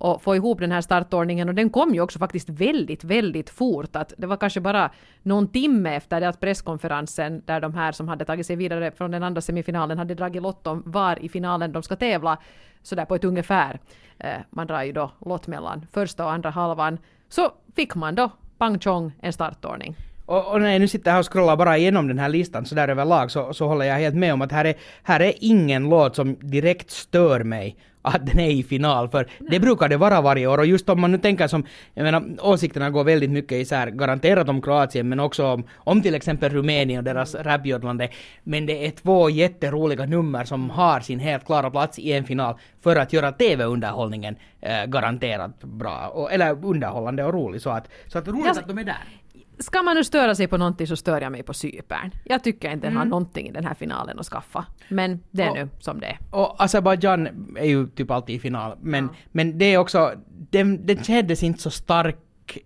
och 0.05 0.23
få 0.23 0.37
ihop 0.37 0.61
den 0.61 0.73
här 0.73 0.81
startordningen 0.81 1.49
och 1.49 1.55
den 1.55 1.71
kom 1.71 1.95
ju 1.95 2.01
också 2.01 2.19
faktiskt 2.19 2.49
väldigt, 2.49 3.05
väldigt 3.05 3.51
fort. 3.51 3.97
Att 3.97 4.13
det 4.17 4.27
var 4.27 4.37
kanske 4.37 4.61
bara 4.61 4.91
någon 5.23 5.49
timme 5.49 5.97
efter 5.97 6.21
det 6.21 6.29
att 6.29 6.41
presskonferensen 6.41 7.43
där 7.45 7.61
de 7.61 7.75
här 7.75 7.93
som 7.93 8.09
hade 8.09 8.25
tagit 8.25 8.47
sig 8.47 8.57
vidare 8.57 8.91
från 8.91 9.11
den 9.11 9.23
andra 9.23 9.41
semifinalen 9.41 9.99
hade 9.99 10.15
dragit 10.15 10.43
lott 10.43 10.67
om 10.67 10.83
var 10.87 11.25
i 11.25 11.29
finalen 11.29 11.73
de 11.73 11.83
ska 11.83 11.97
tävla 11.97 12.39
sådär 12.83 13.05
på 13.05 13.15
ett 13.15 13.25
ungefär. 13.25 13.81
Eh, 14.19 14.41
man 14.51 14.67
drar 14.67 14.83
ju 14.83 14.93
då 14.93 15.11
lott 15.27 15.47
mellan 15.47 15.87
första 15.93 16.25
och 16.25 16.33
andra 16.33 16.51
halvan. 16.51 16.99
Så 17.29 17.53
fick 17.77 17.95
man 17.95 18.15
då 18.15 18.31
pang 18.59 18.79
chong 18.79 19.13
en 19.21 19.33
startordning. 19.33 19.97
Och, 20.27 20.53
och 20.53 20.61
när 20.61 20.73
jag 20.73 20.81
nu 20.81 20.89
sitter 20.89 21.11
här 21.11 21.19
och 21.19 21.33
scrollar 21.33 21.57
bara 21.57 21.79
igenom 21.79 22.09
den 22.09 22.19
här 22.19 22.29
listan 22.29 22.67
så 22.67 22.75
där 22.75 22.89
överlag 22.89 23.31
så, 23.31 23.53
så 23.53 23.67
håller 23.69 23.85
jag 23.85 23.97
helt 23.97 24.17
med 24.17 24.33
om 24.33 24.43
att 24.43 24.53
här 24.53 24.65
är, 24.65 24.75
här 25.03 25.21
är 25.21 25.33
ingen 25.41 25.89
låt 25.89 26.17
som 26.17 26.37
direkt 26.41 26.91
stör 26.91 27.45
mig 27.45 27.77
att 28.07 28.27
den 28.27 28.39
är 28.39 28.51
i 28.51 28.63
final, 28.63 29.09
för 29.09 29.29
Nej. 29.39 29.51
det 29.51 29.61
brukar 29.61 29.89
det 29.89 29.97
vara 29.97 30.21
varje 30.21 30.47
år. 30.47 30.59
Och 30.59 30.67
just 30.67 30.89
om 30.89 31.01
man 31.01 31.13
nu 31.13 31.19
tänker 31.19 31.47
som, 31.47 31.65
jag 31.95 32.05
menar 32.05 32.25
åsikterna 32.41 32.91
går 32.91 33.05
väldigt 33.05 33.31
mycket 33.31 33.53
isär, 33.53 33.87
garanterat 33.87 34.49
om 34.49 34.63
Kroatien, 34.63 35.09
men 35.09 35.21
också 35.21 35.47
om, 35.47 35.65
om 35.77 36.03
till 36.03 36.15
exempel 36.15 36.53
Rumänien 36.53 36.99
och 36.99 37.05
deras 37.05 37.35
rapjodlande. 37.35 38.09
Men 38.43 38.67
det 38.67 38.87
är 38.87 38.91
två 38.91 39.31
jätteroliga 39.31 40.07
nummer 40.07 40.45
som 40.45 40.71
har 40.71 41.01
sin 41.01 41.19
helt 41.19 41.47
klara 41.47 41.71
plats 41.71 41.99
i 41.99 42.13
en 42.13 42.25
final 42.25 42.59
för 42.83 42.97
att 42.97 43.13
göra 43.13 43.33
TV-underhållningen 43.33 44.37
eh, 44.61 44.85
garanterat 44.87 45.65
bra, 45.65 46.09
och, 46.09 46.33
eller 46.33 46.65
underhållande 46.65 47.25
och 47.25 47.35
rolig. 47.35 47.61
Så 47.61 47.71
att, 47.71 47.89
så 48.07 48.19
att 48.19 48.29
roligt 48.29 48.47
jag, 48.47 48.59
att 48.59 48.69
de 48.69 48.79
är 48.79 48.85
där 48.85 49.24
ska 49.59 49.83
man 49.83 49.97
nu 49.97 50.05
störa 50.05 50.35
sig 50.35 50.47
på 50.47 50.57
någonting 50.57 50.87
så 50.87 50.97
stör 50.97 51.21
jag 51.21 51.33
mig 51.33 51.43
på 51.43 51.55
Cypern. 51.55 52.11
Jag 52.25 52.45
tycker 52.45 52.71
inte 52.71 52.87
den 52.87 52.93
mm. 52.93 52.99
har 52.99 53.05
någonting 53.05 53.49
i 53.49 53.53
den 53.53 53.65
här 53.65 53.75
finalen 53.75 54.19
att 54.19 54.27
skaffa. 54.27 54.67
Men 54.89 55.21
det 55.31 55.43
är 55.43 55.51
och, 55.51 55.57
nu 55.57 55.69
som 55.81 56.01
det 56.01 56.07
är. 56.07 56.19
Och 56.31 56.63
Azerbajdzjan 56.63 57.29
är 57.57 57.67
ju 57.67 57.87
typ 57.87 58.11
alltid 58.11 58.37
i 58.37 58.39
final. 58.39 58.77
Men, 58.81 59.05
ja. 59.05 59.11
men 59.33 59.59
det 59.59 59.65
är 59.65 59.79
också, 59.79 60.13
den, 60.51 60.87
den 60.87 61.05
kändes 61.05 61.43
inte 61.43 61.63
så 61.63 61.71
stark 61.71 62.19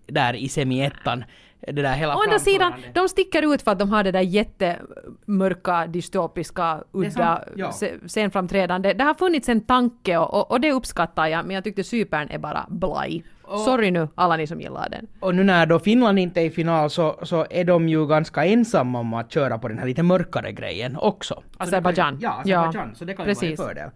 där 0.07 0.33
i 0.33 0.49
semi-ettan. 0.49 1.23
Det 1.61 1.81
där 1.81 1.93
hela 1.93 2.15
Å 2.15 2.21
andra 2.21 2.39
sidan, 2.39 2.73
de 2.93 3.09
sticker 3.09 3.53
ut 3.53 3.61
för 3.61 3.71
att 3.71 3.79
de 3.79 3.89
har 3.89 4.03
det 4.03 4.11
där 4.11 4.21
jättemörka, 4.21 5.87
dystopiska, 5.87 6.83
udda 6.91 7.43
ja. 7.55 7.71
scenframträdande. 8.07 8.93
Det 8.93 9.03
har 9.03 9.13
funnits 9.13 9.49
en 9.49 9.61
tanke 9.61 10.17
och, 10.17 10.33
och, 10.33 10.51
och 10.51 10.61
det 10.61 10.71
uppskattar 10.71 11.27
jag, 11.27 11.45
men 11.45 11.55
jag 11.55 11.63
tyckte 11.63 11.83
Cypern 11.83 12.29
är 12.29 12.37
bara 12.37 12.65
blaj. 12.69 13.23
Och, 13.41 13.59
Sorry 13.59 13.91
nu 13.91 14.07
alla 14.15 14.37
ni 14.37 14.47
som 14.47 14.61
gillar 14.61 14.89
den. 14.89 15.07
Och 15.19 15.35
nu 15.35 15.43
när 15.43 15.65
då 15.65 15.79
Finland 15.79 16.19
inte 16.19 16.41
är 16.41 16.45
i 16.45 16.49
final 16.49 16.89
så, 16.89 17.19
så 17.23 17.45
är 17.49 17.63
de 17.63 17.89
ju 17.89 18.07
ganska 18.07 18.45
ensamma 18.45 18.99
om 18.99 19.13
att 19.13 19.31
köra 19.31 19.57
på 19.57 19.67
den 19.67 19.79
här 19.79 19.85
lite 19.85 20.03
mörkare 20.03 20.51
grejen 20.51 20.97
också. 20.97 21.43
Azerbajdzjan. 21.57 22.17
Ja, 22.21 22.31
Azerbajdzjan. 22.31 22.87
Ja, 22.89 22.95
så 22.95 23.05
det 23.05 23.13
kan 23.13 23.25
Precis. 23.25 23.51
ju 23.51 23.55
vara 23.55 23.69
en 23.69 23.75
fördel. 23.75 23.89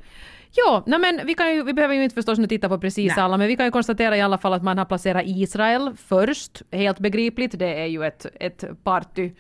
Ja, 0.56 0.84
nej 0.86 1.00
men 1.00 1.22
vi, 1.26 1.34
kan 1.34 1.56
ju, 1.56 1.64
vi 1.64 1.74
behöver 1.74 1.96
ju 1.96 2.04
inte 2.04 2.14
förstås 2.14 2.40
nu 2.40 2.48
titta 2.48 2.70
på 2.70 2.80
precis 2.80 3.16
nej. 3.16 3.24
alla, 3.24 3.38
men 3.38 3.48
vi 3.48 3.56
kan 3.56 3.66
ju 3.66 3.72
konstatera 3.72 4.18
i 4.18 4.22
alla 4.22 4.38
fall 4.38 4.54
att 4.54 4.64
man 4.64 4.78
har 4.78 4.86
placerat 4.86 5.24
Israel 5.26 5.92
först, 6.08 6.62
helt 6.72 7.00
begripligt. 7.00 7.60
Det 7.60 7.82
är 7.82 7.86
ju 7.86 8.06
ett, 8.06 8.26
ett 8.40 8.64
party 8.84 9.32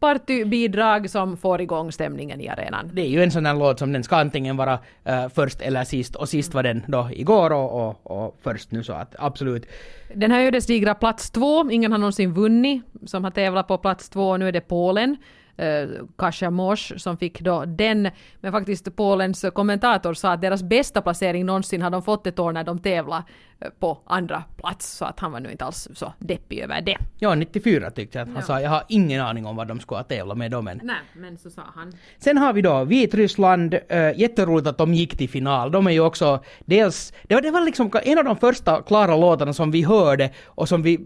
partybidrag 0.00 1.10
som 1.10 1.36
får 1.36 1.60
igång 1.60 1.92
stämningen 1.92 2.40
i 2.40 2.48
arenan. 2.48 2.90
Det 2.92 3.02
är 3.02 3.08
ju 3.08 3.22
en 3.22 3.30
sån 3.30 3.46
här 3.46 3.54
låt 3.54 3.78
som 3.78 3.92
den 3.92 4.04
ska 4.04 4.16
antingen 4.16 4.56
vara 4.56 4.74
uh, 4.74 5.28
först 5.34 5.60
eller 5.60 5.84
sist 5.84 6.16
och 6.16 6.28
sist 6.28 6.54
var 6.54 6.62
den 6.62 6.82
då 6.86 7.08
igår 7.12 7.52
och, 7.52 7.88
och, 7.88 8.10
och 8.10 8.38
först 8.42 8.70
nu 8.70 8.84
så 8.84 8.92
att 8.92 9.14
absolut. 9.18 9.66
Den 10.14 10.30
här 10.30 10.40
ödesdigra 10.40 10.94
plats 10.94 11.30
två, 11.30 11.70
ingen 11.70 11.92
har 11.92 11.98
någonsin 11.98 12.34
vunnit 12.34 12.82
som 13.06 13.24
har 13.24 13.30
tävlat 13.30 13.68
på 13.68 13.78
plats 13.78 14.08
två, 14.08 14.36
nu 14.36 14.48
är 14.48 14.52
det 14.52 14.60
Polen 14.60 15.16
eh, 15.58 15.88
Kasia 16.18 16.50
Mosch 16.50 16.92
som 16.96 17.16
fick 17.16 17.40
då 17.40 17.64
den. 17.64 18.10
Men 18.40 18.52
faktiskt 18.52 18.96
Polens 18.96 19.44
kommentator 19.54 20.14
sa 20.14 20.32
att 20.32 20.40
deras 20.40 20.62
bästa 20.62 21.02
placering 21.02 21.46
någonsin 21.46 21.82
har 21.82 21.90
de 21.90 22.02
fått 22.02 22.26
ett 22.26 22.38
år 22.38 22.52
när 22.52 22.64
de 22.64 22.78
tävlade 22.78 23.24
eh, 23.60 23.68
på 23.78 23.98
andra 24.04 24.44
plats. 24.56 24.96
Så 24.96 25.04
att 25.04 25.20
han 25.20 25.32
var 25.32 25.40
nu 25.40 25.50
inte 25.50 25.64
alls 25.64 25.88
så 25.94 26.12
deppig 26.18 26.58
över 26.58 26.80
det. 26.80 26.98
Ja, 27.18 27.34
94 27.34 27.90
tyckte 27.90 28.18
jag 28.18 28.22
att 28.22 28.34
han 28.34 28.40
ja. 28.40 28.46
sa. 28.46 28.60
Jag 28.60 28.70
har 28.70 28.82
ingen 28.88 29.20
aning 29.20 29.46
om 29.46 29.56
vad 29.56 29.68
de 29.68 29.80
skulle 29.80 29.98
ha 29.98 30.04
tävlat 30.04 30.38
med 30.38 30.50
dem 30.50 30.68
än. 30.68 30.80
Nej, 30.82 30.96
men 31.16 31.38
så 31.38 31.50
sa 31.50 31.62
han. 31.74 31.92
Sen 32.18 32.38
har 32.38 32.52
vi 32.52 32.62
då 32.62 32.84
Vitryssland. 32.84 33.74
Äh, 33.88 34.20
jätteroligt 34.20 34.68
att 34.68 34.78
de 34.78 34.94
gick 34.94 35.18
till 35.18 35.28
final. 35.28 35.70
De 35.70 35.86
är 35.86 35.90
ju 35.90 36.00
också 36.00 36.42
dels... 36.60 37.12
Det 37.22 37.34
var, 37.34 37.42
det 37.42 37.50
var 37.50 37.60
liksom 37.60 37.90
en 38.02 38.18
av 38.18 38.24
de 38.24 38.36
första 38.36 38.82
klara 38.82 39.16
låtarna 39.16 39.52
som 39.52 39.70
vi 39.70 39.82
hörde 39.82 40.30
och 40.46 40.68
som 40.68 40.82
vi 40.82 40.98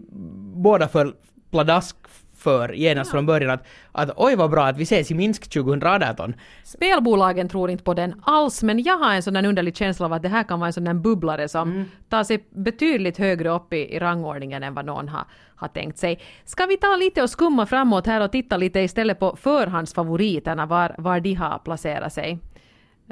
båda 0.55 0.87
föll 0.87 1.13
pladask 1.51 1.95
för 2.43 2.73
genast 2.73 3.09
ja. 3.09 3.11
från 3.11 3.25
början 3.25 3.51
att, 3.51 3.67
att 3.91 4.09
oj 4.15 4.35
vad 4.35 4.51
bra 4.51 4.65
att 4.65 4.77
vi 4.77 4.83
ses 4.83 5.11
i 5.11 5.13
Minsk 5.13 5.49
2018. 5.49 6.33
Spelbolagen 6.63 7.49
tror 7.49 7.69
inte 7.69 7.83
på 7.83 7.93
den 7.93 8.21
alls 8.23 8.63
men 8.63 8.83
jag 8.83 8.97
har 8.97 9.13
en 9.13 9.23
sån 9.23 9.33
där 9.33 9.45
underlig 9.45 9.77
känsla 9.77 10.05
av 10.05 10.13
att 10.13 10.21
det 10.21 10.29
här 10.29 10.43
kan 10.43 10.59
vara 10.59 10.67
en 10.67 10.73
sån 10.73 10.83
där 10.83 10.93
bubblare 10.93 11.49
som 11.49 11.71
mm. 11.71 11.85
tar 12.09 12.23
sig 12.23 12.45
betydligt 12.49 13.17
högre 13.17 13.49
upp 13.49 13.73
i, 13.73 13.95
i 13.95 13.99
rangordningen 13.99 14.63
än 14.63 14.73
vad 14.73 14.85
någon 14.85 15.09
har, 15.09 15.25
har 15.55 15.67
tänkt 15.67 15.97
sig. 15.97 16.19
Ska 16.45 16.65
vi 16.65 16.77
ta 16.77 16.95
lite 16.95 17.23
och 17.23 17.29
skumma 17.29 17.65
framåt 17.65 18.07
här 18.07 18.21
och 18.21 18.31
titta 18.31 18.57
lite 18.57 18.79
istället 18.79 19.19
på 19.19 19.35
förhandsfavoriterna 19.35 20.65
var, 20.65 20.95
var 20.97 21.19
de 21.19 21.33
har 21.33 21.59
placerat 21.59 22.13
sig? 22.13 22.39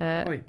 Uh, 0.01 0.29
oj. 0.29 0.43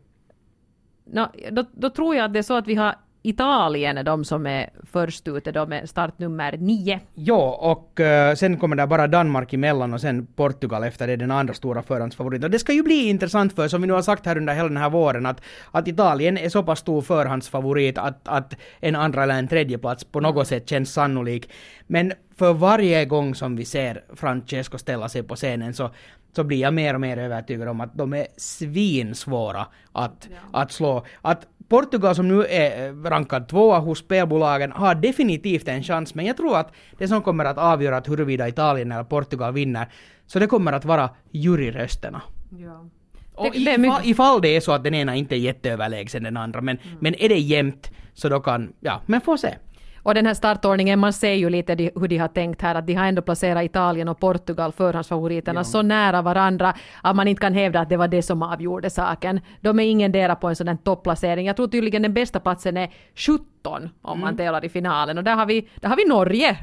No, 1.05 1.27
då, 1.51 1.65
då 1.73 1.91
tror 1.91 2.15
jag 2.15 2.25
att 2.25 2.33
det 2.33 2.39
är 2.39 2.43
så 2.43 2.57
att 2.57 2.67
vi 2.67 2.75
har 2.75 2.95
Italien 3.23 3.99
är 3.99 4.05
de 4.05 4.25
som 4.25 4.47
är 4.47 4.71
först 4.93 5.29
ute, 5.29 5.53
de 5.53 5.73
är 5.73 5.87
startnummer 5.87 6.57
nio. 6.57 7.01
Ja, 7.15 7.59
och 7.61 8.01
uh, 8.01 8.35
sen 8.35 8.57
kommer 8.57 8.77
det 8.77 8.87
bara 8.87 9.07
Danmark 9.07 9.53
emellan 9.53 9.95
och 9.95 10.01
sen 10.01 10.27
Portugal 10.27 10.85
efter 10.85 11.07
det, 11.07 11.17
den 11.17 11.31
andra 11.31 11.55
stora 11.55 11.83
förhandsfavoriten. 11.83 12.45
Och 12.45 12.51
det 12.51 12.59
ska 12.59 12.73
ju 12.73 12.83
bli 12.83 13.09
intressant 13.09 13.55
för, 13.55 13.69
som 13.69 13.81
vi 13.81 13.87
nu 13.87 13.93
har 13.93 14.03
sagt 14.03 14.27
här 14.27 14.37
under 14.37 14.55
hela 14.55 14.69
den 14.69 14.77
här 14.77 14.91
våren, 14.91 15.27
att, 15.27 15.41
att 15.71 15.89
Italien 15.89 16.39
är 16.39 16.49
så 16.49 16.63
pass 16.63 16.79
stor 16.79 17.03
förhandsfavorit 17.03 17.99
att, 17.99 18.29
att 18.29 18.57
en 18.81 18.97
andra 18.97 19.23
eller 19.23 19.39
en 19.39 19.49
tredje 19.49 19.79
plats 19.79 20.05
på 20.05 20.21
något 20.21 20.49
sätt 20.49 20.69
känns 20.69 20.93
sannolik. 20.93 21.51
Men 21.87 22.13
för 22.37 22.53
varje 22.53 23.05
gång 23.05 23.35
som 23.35 23.57
vi 23.57 23.65
ser 23.65 24.05
Francesco 24.15 24.79
ställa 24.79 25.09
sig 25.09 25.23
på 25.23 25.37
scenen 25.37 25.75
så, 25.75 25.91
så 26.37 26.45
blir 26.45 26.61
jag 26.61 26.75
mer 26.75 26.95
och 26.95 27.01
mer 27.01 27.17
övertygad 27.17 27.69
om 27.69 27.81
att 27.81 27.95
de 27.95 28.13
är 28.15 28.27
svinsvåra 28.37 29.67
att, 29.93 30.29
ja. 30.31 30.61
att 30.61 30.73
slå. 30.73 31.07
Att 31.23 31.47
Portugal 31.69 32.15
som 32.15 32.29
nu 32.29 32.45
är 32.45 32.89
eh, 32.89 32.95
rankad 32.95 33.49
tvåa 33.49 33.79
hos 33.79 33.99
spelbolagen 33.99 34.73
har 34.73 34.95
definitivt 34.95 35.69
en 35.69 35.83
chans, 35.83 36.15
men 36.15 36.27
jag 36.27 36.37
tror 36.37 36.57
att 36.57 36.73
det 36.99 37.09
som 37.09 37.23
kommer 37.23 37.45
att 37.45 37.59
avgöra 37.59 37.97
att 37.97 38.09
huruvida 38.09 38.49
Italien 38.49 38.93
eller 38.93 39.05
Portugal 39.05 39.53
vinner, 39.53 39.89
så 40.27 40.39
det 40.39 40.47
kommer 40.47 40.73
att 40.73 40.85
vara 40.85 41.11
juryrösterna. 41.31 42.23
Ja. 42.51 42.87
Och 43.35 43.53
det, 43.53 43.59
det 43.59 43.87
ifall, 43.87 44.01
ifall 44.05 44.41
det 44.41 44.57
är 44.57 44.61
så 44.61 44.73
att 44.73 44.85
den 44.85 44.95
ena 44.95 45.17
inte 45.17 45.35
är 45.35 45.39
jätteöverlägsen 45.39 46.23
den 46.23 46.37
andra, 46.37 46.61
men, 46.61 46.79
mm. 46.79 46.99
men 47.01 47.15
är 47.15 47.29
det 47.29 47.39
jämnt 47.39 47.91
så 48.15 48.29
då 48.29 48.41
kan, 48.41 48.73
ja, 48.81 49.01
men 49.07 49.21
få 49.21 49.39
se. 49.39 49.55
Och 50.03 50.15
den 50.15 50.27
här 50.27 50.35
startordningen, 50.35 50.99
man 50.99 51.13
ser 51.13 51.35
ju 51.35 51.51
lite 51.51 51.75
de, 51.75 51.91
hur 51.95 52.09
de 52.09 52.19
har 52.19 52.29
tänkt 52.29 52.63
här, 52.63 52.75
att 52.75 52.87
de 52.87 52.95
har 52.95 53.07
ändå 53.07 53.23
placerat 53.23 53.65
Italien 53.65 54.09
och 54.09 54.21
Portugal, 54.21 54.73
förhandsfavoriterna, 54.73 55.61
ja. 55.61 55.65
så 55.65 55.83
nära 55.83 56.23
varandra 56.23 56.75
att 57.03 57.17
man 57.17 57.29
inte 57.29 57.41
kan 57.41 57.55
hävda 57.55 57.81
att 57.81 57.89
det 57.89 57.97
var 57.97 58.09
det 58.09 58.23
som 58.23 58.43
avgjorde 58.43 58.91
saken. 58.91 59.41
De 59.61 59.79
är 59.81 59.85
ingen 59.85 60.13
dera 60.13 60.37
på 60.37 60.49
en 60.49 60.57
sån 60.57 60.79
topplacering. 60.79 61.47
Jag 61.47 61.57
tror 61.57 61.69
tydligen 61.69 62.03
den 62.03 62.15
bästa 62.15 62.41
platsen 62.41 62.77
är 62.77 62.91
17 63.15 63.47
om 63.67 64.13
mm. 64.13 64.21
man 64.21 64.37
tävlar 64.37 64.65
i 64.65 64.69
finalen. 64.69 65.19
Och 65.19 65.25
där 65.25 65.35
har 65.35 65.47
vi, 65.47 65.69
där 65.81 65.89
har 65.89 65.97
vi 65.97 66.05
Norge, 66.05 66.57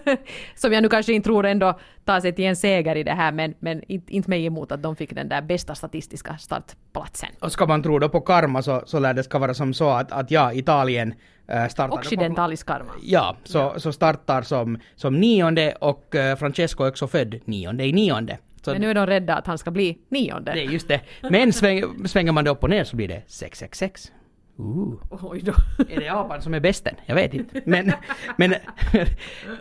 som 0.54 0.72
jag 0.72 0.82
nu 0.82 0.88
kanske 0.88 1.12
inte 1.12 1.26
tror 1.26 1.46
ändå 1.46 1.78
tar 2.04 2.20
sig 2.20 2.32
till 2.32 2.44
en 2.44 2.56
seger 2.56 2.96
i 2.96 3.02
det 3.02 3.12
här, 3.12 3.32
men, 3.32 3.54
men 3.58 3.82
inte 3.88 4.30
mig 4.30 4.46
emot 4.46 4.72
att 4.72 4.82
de 4.82 4.96
fick 4.96 5.14
den 5.14 5.28
där 5.28 5.42
bästa 5.42 5.74
statistiska 5.74 6.36
startplatsen. 6.36 7.28
Och 7.40 7.52
ska 7.52 7.66
man 7.66 7.82
tro 7.82 7.98
då 7.98 8.08
på 8.08 8.20
karma 8.20 8.62
så, 8.62 8.82
så 8.86 8.98
lär 8.98 9.14
det 9.14 9.22
ska 9.22 9.38
vara 9.38 9.54
som 9.54 9.74
så 9.74 9.90
att, 9.90 10.12
att 10.12 10.30
ja, 10.30 10.52
Italien 10.52 11.14
äh, 11.48 11.68
startar... 11.68 11.94
Occidentalis 11.94 12.62
karma. 12.62 12.92
Ja, 13.02 13.36
så, 13.44 13.58
ja. 13.58 13.74
så 13.78 13.92
startar 13.92 14.42
som, 14.42 14.78
som 14.96 15.20
nionde 15.20 15.74
och 15.80 16.14
äh, 16.14 16.36
Francesco 16.36 16.84
är 16.84 16.88
också 16.88 17.06
född 17.06 17.40
nionde 17.44 17.84
i 17.84 17.92
nionde. 17.92 18.38
Så 18.62 18.70
men 18.70 18.80
nu 18.80 18.90
är 18.90 18.94
de 18.94 19.06
rädda 19.06 19.36
att 19.36 19.46
han 19.46 19.58
ska 19.58 19.70
bli 19.70 19.98
nionde. 20.08 20.52
Det 20.52 20.60
är 20.60 20.70
just 20.70 20.88
det. 20.88 21.00
Men 21.30 21.52
sväng, 21.52 22.08
svänger 22.08 22.32
man 22.32 22.44
det 22.44 22.50
upp 22.50 22.62
och 22.62 22.70
ner 22.70 22.84
så 22.84 22.96
blir 22.96 23.08
det 23.08 23.22
666. 23.26 24.12
Uh. 24.58 24.94
Oj 25.10 25.42
då. 25.42 25.52
Är 25.88 26.00
det 26.00 26.08
apan 26.08 26.42
som 26.42 26.54
är 26.54 26.60
bästen? 26.60 26.94
Jag 27.06 27.14
vet 27.14 27.34
inte. 27.34 27.62
Men, 27.66 27.92
men, 28.36 28.54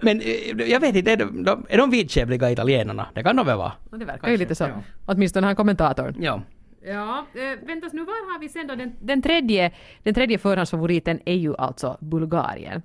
men 0.02 0.22
jag 0.70 0.80
vet 0.80 0.96
inte, 0.96 1.12
är 1.12 1.18
de, 1.18 1.66
är 1.70 1.78
de 1.78 1.90
vidskepliga 1.90 2.52
italienarna? 2.52 3.08
Det 3.16 3.24
kan 3.24 3.36
de 3.36 3.46
väl 3.46 3.58
vara? 3.58 3.72
Det 3.92 4.06
verkar 4.06 4.32
ju 4.32 4.38
lite 4.38 4.56
så. 4.56 4.64
Ja. 4.64 4.82
Åtminstone 5.06 5.48
han 5.48 5.56
kommentatorn. 5.56 6.16
Ja. 6.20 6.42
Ja, 6.86 7.26
äh, 7.34 7.68
väntas 7.68 7.94
nu, 7.94 8.06
var 8.06 8.34
har 8.34 8.40
vi 8.40 8.50
sen 8.50 8.68
då 8.68 8.76
den, 8.76 8.96
den 9.02 9.22
tredje, 9.22 9.72
den 10.04 10.14
tredje 10.14 10.38
förhandsfavoriten 10.38 11.20
är 11.26 11.36
ju 11.36 11.56
alltså 11.58 11.98
Bulgarien. 12.02 12.82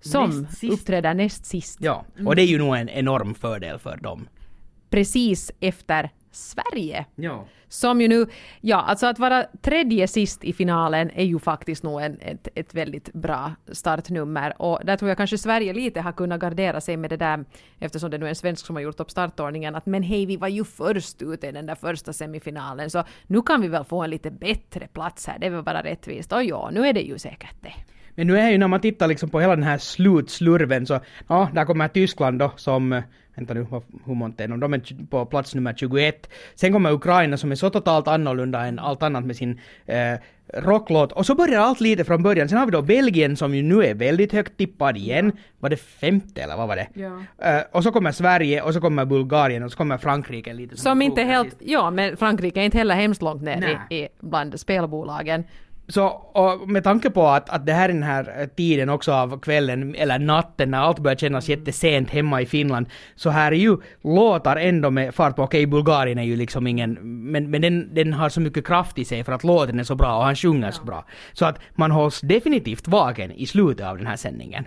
Som 0.00 0.40
näst 0.42 0.64
uppträder 0.64 1.14
näst 1.14 1.46
sist. 1.46 1.78
Ja, 1.80 2.04
och 2.26 2.36
det 2.36 2.42
är 2.42 2.46
ju 2.46 2.58
nog 2.58 2.76
en 2.76 2.88
enorm 2.88 3.34
fördel 3.34 3.78
för 3.78 3.96
dem. 3.96 4.28
Precis 4.90 5.52
efter 5.60 6.10
Sverige. 6.32 7.06
Ja. 7.14 7.46
Som 7.68 8.00
ju 8.00 8.08
nu, 8.08 8.26
ja 8.60 8.76
alltså 8.76 9.06
att 9.06 9.18
vara 9.18 9.46
tredje 9.62 10.08
sist 10.08 10.44
i 10.44 10.52
finalen 10.52 11.10
är 11.14 11.24
ju 11.24 11.38
faktiskt 11.38 11.82
nog 11.82 12.02
en, 12.02 12.18
ett, 12.20 12.48
ett 12.54 12.74
väldigt 12.74 13.12
bra 13.12 13.52
startnummer 13.72 14.62
och 14.62 14.80
där 14.84 14.96
tror 14.96 15.08
jag 15.08 15.16
kanske 15.16 15.38
Sverige 15.38 15.72
lite 15.72 16.00
har 16.00 16.12
kunnat 16.12 16.40
gardera 16.40 16.80
sig 16.80 16.96
med 16.96 17.10
det 17.10 17.16
där 17.16 17.44
eftersom 17.78 18.10
det 18.10 18.18
nu 18.18 18.24
är 18.24 18.28
en 18.28 18.34
svensk 18.34 18.66
som 18.66 18.76
har 18.76 18.82
gjort 18.82 19.00
upp 19.00 19.10
startordningen 19.10 19.74
att 19.74 19.86
men 19.86 20.02
hej 20.02 20.26
vi 20.26 20.36
var 20.36 20.48
ju 20.48 20.64
först 20.64 21.22
ute 21.22 21.46
i 21.46 21.52
den 21.52 21.66
där 21.66 21.74
första 21.74 22.12
semifinalen 22.12 22.90
så 22.90 23.04
nu 23.26 23.42
kan 23.42 23.60
vi 23.60 23.68
väl 23.68 23.84
få 23.84 24.02
en 24.02 24.10
lite 24.10 24.30
bättre 24.30 24.86
plats 24.86 25.26
här, 25.26 25.38
det 25.38 25.46
är 25.46 25.50
väl 25.50 25.62
bara 25.62 25.82
rättvist 25.82 26.32
och 26.32 26.44
ja 26.44 26.70
nu 26.72 26.86
är 26.86 26.92
det 26.92 27.00
ju 27.00 27.18
säkert 27.18 27.56
det. 27.60 27.74
Men 28.14 28.26
nu 28.26 28.38
är 28.38 28.50
ju 28.50 28.58
när 28.58 28.68
man 28.68 28.80
tittar 28.80 29.06
liksom 29.06 29.30
på 29.30 29.40
hela 29.40 29.56
den 29.56 29.64
här 29.64 29.78
slutslurven 29.78 30.86
så, 30.86 31.00
ja, 31.28 31.48
där 31.54 31.64
kommer 31.64 31.88
Tyskland 31.88 32.38
då 32.38 32.52
som 32.56 33.02
Vänta 33.34 33.54
nu, 33.54 33.66
hur 34.06 34.14
många 34.14 34.34
är 34.36 34.48
de? 34.48 34.60
De 34.60 34.74
är 34.74 35.06
på 35.10 35.26
plats 35.26 35.54
nummer 35.54 35.74
21. 35.76 36.30
Sen 36.54 36.72
kommer 36.72 36.92
Ukraina 36.92 37.36
som 37.36 37.50
är 37.52 37.54
så 37.54 37.70
totalt 37.70 38.08
annorlunda 38.08 38.66
än 38.66 38.78
allt 38.78 39.02
annat 39.02 39.24
med 39.24 39.36
sin 39.36 39.60
eh, 39.86 40.14
rocklåt. 40.54 41.12
Och 41.12 41.26
så 41.26 41.34
börjar 41.34 41.60
allt 41.60 41.80
lite 41.80 42.04
från 42.04 42.22
början. 42.22 42.48
Sen 42.48 42.58
har 42.58 42.66
vi 42.66 42.72
då 42.72 42.82
Belgien 42.82 43.36
som 43.36 43.54
ju 43.54 43.62
nu 43.62 43.84
är 43.84 43.94
väldigt 43.94 44.32
högt 44.32 44.56
tippad 44.56 44.96
igen. 44.96 45.32
Var 45.58 45.70
det 45.70 45.76
femte 45.76 46.42
eller 46.42 46.56
vad 46.56 46.68
var 46.68 46.76
det? 46.76 46.88
Ja. 46.94 47.22
Eh, 47.48 47.62
och 47.72 47.82
så 47.82 47.92
kommer 47.92 48.12
Sverige 48.12 48.62
och 48.62 48.74
så 48.74 48.80
kommer 48.80 49.04
Bulgarien 49.04 49.62
och 49.62 49.70
så 49.70 49.76
kommer 49.76 49.98
Frankrike 49.98 50.52
lite 50.52 50.76
Som 50.76 51.02
inte 51.02 51.14
progressivt. 51.14 51.60
helt, 51.60 51.70
ja 51.70 51.90
men 51.90 52.16
Frankrike 52.16 52.60
är 52.60 52.64
inte 52.64 52.78
heller 52.78 52.94
hemskt 52.94 53.22
långt 53.22 53.42
ner 53.42 53.78
i, 53.90 53.96
i, 53.96 54.08
bland 54.20 54.60
spelbolagen. 54.60 55.44
Så 55.88 56.22
med 56.66 56.84
tanke 56.84 57.10
på 57.10 57.26
att, 57.26 57.50
att 57.50 57.66
det 57.66 57.72
här 57.72 57.88
är 57.88 57.92
den 57.92 58.02
här 58.02 58.40
eh, 58.40 58.46
tiden 58.46 58.88
också 58.88 59.12
av 59.12 59.40
kvällen 59.40 59.94
eller 59.94 60.18
natten 60.18 60.70
när 60.70 60.78
allt 60.78 60.98
börjar 60.98 61.16
kännas 61.16 61.48
jättesent 61.48 62.10
hemma 62.10 62.42
i 62.42 62.46
Finland 62.46 62.86
så 63.14 63.30
här 63.30 63.52
är 63.52 63.56
ju 63.56 63.76
låtar 64.02 64.56
ändå 64.56 64.90
med 64.90 65.14
fart 65.14 65.36
på, 65.36 65.42
okej 65.42 65.66
Bulgarien 65.66 66.18
är 66.18 66.22
ju 66.22 66.36
liksom 66.36 66.66
ingen, 66.66 66.92
men, 67.30 67.50
men 67.50 67.62
den, 67.62 67.94
den 67.94 68.12
har 68.12 68.28
så 68.28 68.40
mycket 68.40 68.66
kraft 68.66 68.98
i 68.98 69.04
sig 69.04 69.24
för 69.24 69.32
att 69.32 69.44
låten 69.44 69.80
är 69.80 69.84
så 69.84 69.94
bra 69.94 70.16
och 70.16 70.24
han 70.24 70.36
sjunger 70.36 70.70
så 70.70 70.84
bra. 70.84 71.04
Så 71.32 71.44
att 71.44 71.58
man 71.74 71.90
hålls 71.90 72.20
definitivt 72.20 72.88
vaken 72.88 73.32
i 73.32 73.46
slutet 73.46 73.86
av 73.86 73.96
den 73.96 74.06
här 74.06 74.16
sändningen. 74.16 74.64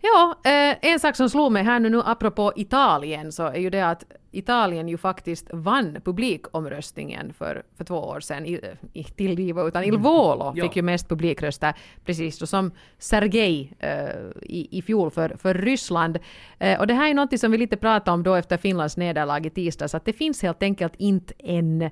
Ja, 0.00 0.34
eh, 0.44 0.76
en 0.92 1.00
sak 1.00 1.16
som 1.16 1.30
slog 1.30 1.52
mig 1.52 1.62
här 1.62 1.80
nu, 1.80 1.88
nu 1.88 2.02
apropå 2.04 2.52
Italien 2.56 3.32
så 3.32 3.46
är 3.46 3.58
ju 3.58 3.70
det 3.70 3.86
att 3.86 4.04
Italien 4.32 4.88
ju 4.88 4.98
faktiskt 4.98 5.46
vann 5.52 5.98
publikomröstningen 6.04 7.32
för, 7.32 7.62
för 7.76 7.84
två 7.84 7.94
år 7.96 8.20
sedan. 8.20 8.46
I, 8.46 8.60
i, 8.92 9.04
till 9.04 9.36
Divo, 9.36 9.68
utan 9.68 9.84
Il 9.84 9.96
Volo 9.98 10.52
Ja. 10.56 10.62
fick 10.64 10.76
ju 10.76 10.82
mest 10.82 11.08
publikröster 11.08 11.74
precis 12.04 12.38
då 12.38 12.46
som 12.46 12.70
Sergej 12.98 13.72
eh, 13.78 14.08
i, 14.42 14.78
i 14.78 14.82
fjol 14.82 15.10
för, 15.10 15.36
för 15.38 15.54
Ryssland. 15.54 16.18
Eh, 16.58 16.80
och 16.80 16.86
det 16.86 16.94
här 16.94 17.10
är 17.10 17.14
något 17.14 17.40
som 17.40 17.50
vi 17.52 17.58
lite 17.58 17.76
pratade 17.76 18.14
om 18.14 18.22
då 18.22 18.34
efter 18.34 18.56
Finlands 18.56 18.96
nederlag 18.96 19.46
i 19.46 19.50
tisdags, 19.50 19.94
att 19.94 20.04
det 20.04 20.12
finns 20.12 20.42
helt 20.42 20.62
enkelt 20.62 20.94
inte 20.98 21.34
en 21.38 21.90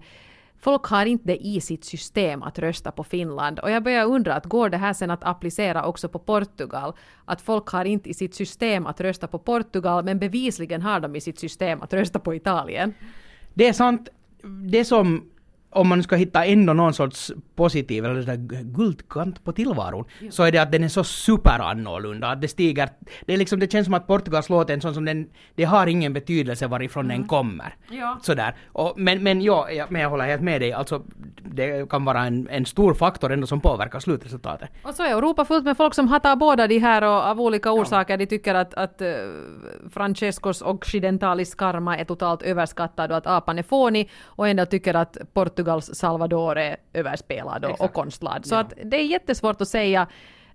Folk 0.61 0.87
har 0.87 1.07
inte 1.07 1.25
det 1.27 1.47
i 1.47 1.61
sitt 1.61 1.85
system 1.85 2.43
att 2.43 2.59
rösta 2.59 2.91
på 2.91 3.05
Finland. 3.05 3.59
Och 3.59 3.71
jag 3.71 3.83
börjar 3.83 4.07
undra, 4.07 4.35
att 4.35 4.47
går 4.47 4.69
det 4.69 4.77
här 4.77 4.93
sen 4.93 5.11
att 5.11 5.25
applicera 5.25 5.85
också 5.85 6.09
på 6.09 6.19
Portugal? 6.19 6.93
Att 7.25 7.41
folk 7.41 7.69
har 7.69 7.85
inte 7.85 8.11
i 8.11 8.15
sitt 8.15 8.35
system 8.35 8.87
att 8.87 9.01
rösta 9.01 9.27
på 9.27 9.39
Portugal, 9.39 10.05
men 10.05 10.19
bevisligen 10.19 10.83
har 10.83 11.01
de 11.01 11.17
i 11.17 11.21
sitt 11.21 11.39
system 11.39 11.83
att 11.83 11.93
rösta 11.93 12.19
på 12.19 12.35
Italien. 12.35 12.95
Det 13.55 13.69
är 13.69 13.73
sant, 13.73 14.09
det 14.71 14.85
som 14.85 15.31
om 15.71 15.89
man 15.89 16.03
ska 16.03 16.17
hitta 16.17 16.45
ändå 16.45 16.73
någon 16.73 16.95
sorts 16.95 17.33
positiv 17.55 18.05
eller 18.05 18.21
sådär 18.21 18.37
guldkant 18.63 19.45
på 19.45 19.53
tillvaron 19.53 20.05
så 20.31 20.43
är 20.43 20.53
det 20.53 20.59
att 20.59 20.73
den 20.73 20.85
är 20.85 20.89
så 20.89 21.05
superannorlunda. 21.05 22.29
Att 22.29 22.41
det 22.41 22.49
stiger, 22.49 22.89
det 23.27 23.33
är 23.33 23.37
liksom, 23.37 23.59
det 23.61 23.73
känns 23.73 23.85
som 23.85 23.95
att 23.95 24.07
Portugals 24.07 24.49
låt 24.49 24.71
är 24.71 24.75
en 24.75 24.81
sån 24.81 24.95
som 24.95 25.05
den, 25.05 25.29
det 25.55 25.65
har 25.65 25.87
ingen 25.87 26.13
betydelse 26.13 26.67
varifrån 26.67 27.09
den 27.09 27.27
kommer. 27.27 27.75
Ja. 27.91 28.19
Sådär. 28.23 28.57
Och, 28.67 28.95
men, 28.97 29.23
men, 29.23 29.43
ja, 29.43 29.71
ja, 29.71 29.87
men 29.89 30.03
jag 30.03 30.11
håller 30.11 30.25
helt 30.25 30.43
med 30.43 30.61
dig, 30.61 30.73
alltså 30.73 31.03
det 31.43 31.91
kan 31.91 32.05
vara 32.05 32.25
en, 32.25 32.49
en 32.51 32.67
stor 32.67 32.95
faktor 32.95 33.33
ändå 33.33 33.47
som 33.47 33.61
påverkar 33.61 34.01
slutresultatet. 34.01 34.71
Och 34.83 34.95
så 34.95 35.03
är 35.03 35.09
Europa 35.09 35.45
fullt 35.45 35.65
med 35.65 35.77
folk 35.77 35.95
som 35.95 36.09
hatar 36.09 36.37
båda 36.37 36.67
de 36.67 36.79
här 36.79 37.03
och 37.03 37.31
av 37.31 37.41
olika 37.41 37.73
orsaker. 37.73 38.17
De 38.17 38.27
tycker 38.27 38.55
att, 38.55 38.75
att 38.75 39.03
uh, 39.03 39.09
Francescos 39.91 40.63
Occidentalis 40.63 41.55
karma 41.55 41.99
är 41.99 42.05
totalt 42.05 42.43
överskattad 42.43 43.11
och 43.11 43.17
att 43.17 43.27
apan 43.27 43.59
är 43.59 43.63
fånig 43.63 44.11
och 44.25 44.49
ändå 44.49 44.67
tycker 44.67 44.95
att 44.95 45.17
Portugals 45.59 45.91
Salvador 45.95 46.59
är 46.59 46.77
överspelad 46.93 47.65
och, 47.65 47.81
och 47.81 47.93
konstlad. 47.93 48.47
Så 48.47 48.55
Ja. 48.55 48.59
att 48.61 48.73
det 48.85 48.97
är 48.97 49.05
jättesvårt 49.05 49.61
att 49.61 49.69
säga. 49.69 50.07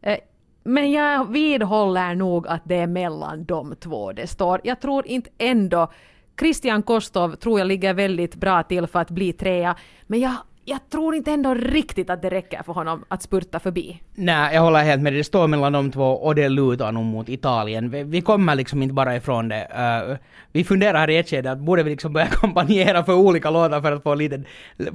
Eh, 0.01 0.17
men 0.63 0.91
jag 0.91 1.31
vidhåller 1.31 2.15
nog 2.15 2.47
att 2.47 2.61
det 2.65 2.75
är 2.75 2.87
mellan 2.87 3.45
de 3.45 3.75
två 3.75 4.11
det 4.13 4.27
står. 4.27 4.61
Jag 4.63 4.81
tror 4.81 5.07
inte 5.07 5.29
ändå 5.37 5.91
Christian 6.39 6.83
Kostov 6.83 7.35
tror 7.35 7.59
jag 7.59 7.67
ligger 7.67 7.93
väldigt 7.93 8.35
bra 8.35 8.63
till 8.63 8.87
för 8.87 8.99
att 8.99 9.09
bli 9.09 9.33
trea. 9.33 9.75
Men 10.07 10.19
jag, 10.19 10.33
jag 10.65 10.89
tror 10.89 11.15
inte 11.15 11.31
ändå 11.31 11.53
riktigt 11.53 12.09
att 12.09 12.21
det 12.21 12.29
räcker 12.29 12.63
för 12.63 12.73
honom 12.73 13.05
att 13.07 13.21
spurta 13.21 13.59
förbi. 13.59 14.01
Nej, 14.15 14.55
jag 14.55 14.61
håller 14.61 14.83
helt 14.83 15.01
med 15.01 15.13
dig. 15.13 15.17
Det 15.17 15.23
står 15.23 15.47
mellan 15.47 15.73
de 15.73 15.91
två 15.91 16.03
och 16.03 16.35
det 16.35 16.49
lutar 16.49 16.91
nog 16.91 17.05
mot 17.05 17.29
Italien. 17.29 17.89
Vi, 17.89 18.03
vi 18.03 18.21
kommer 18.21 18.55
liksom 18.55 18.83
inte 18.83 18.93
bara 18.93 19.15
ifrån 19.15 19.49
det. 19.49 19.67
Uh, 20.09 20.17
vi 20.51 20.63
funderar 20.63 20.99
här 20.99 21.09
i 21.09 21.17
ett 21.17 21.29
skede 21.29 21.51
att 21.51 21.59
borde 21.59 21.83
vi 21.83 21.89
liksom 21.89 22.13
börja 22.13 22.27
kompanjera 22.31 23.03
för 23.03 23.13
olika 23.13 23.49
låtar 23.49 23.81
för 23.81 23.91
att 23.91 24.03
få 24.03 24.15
lite, 24.15 24.43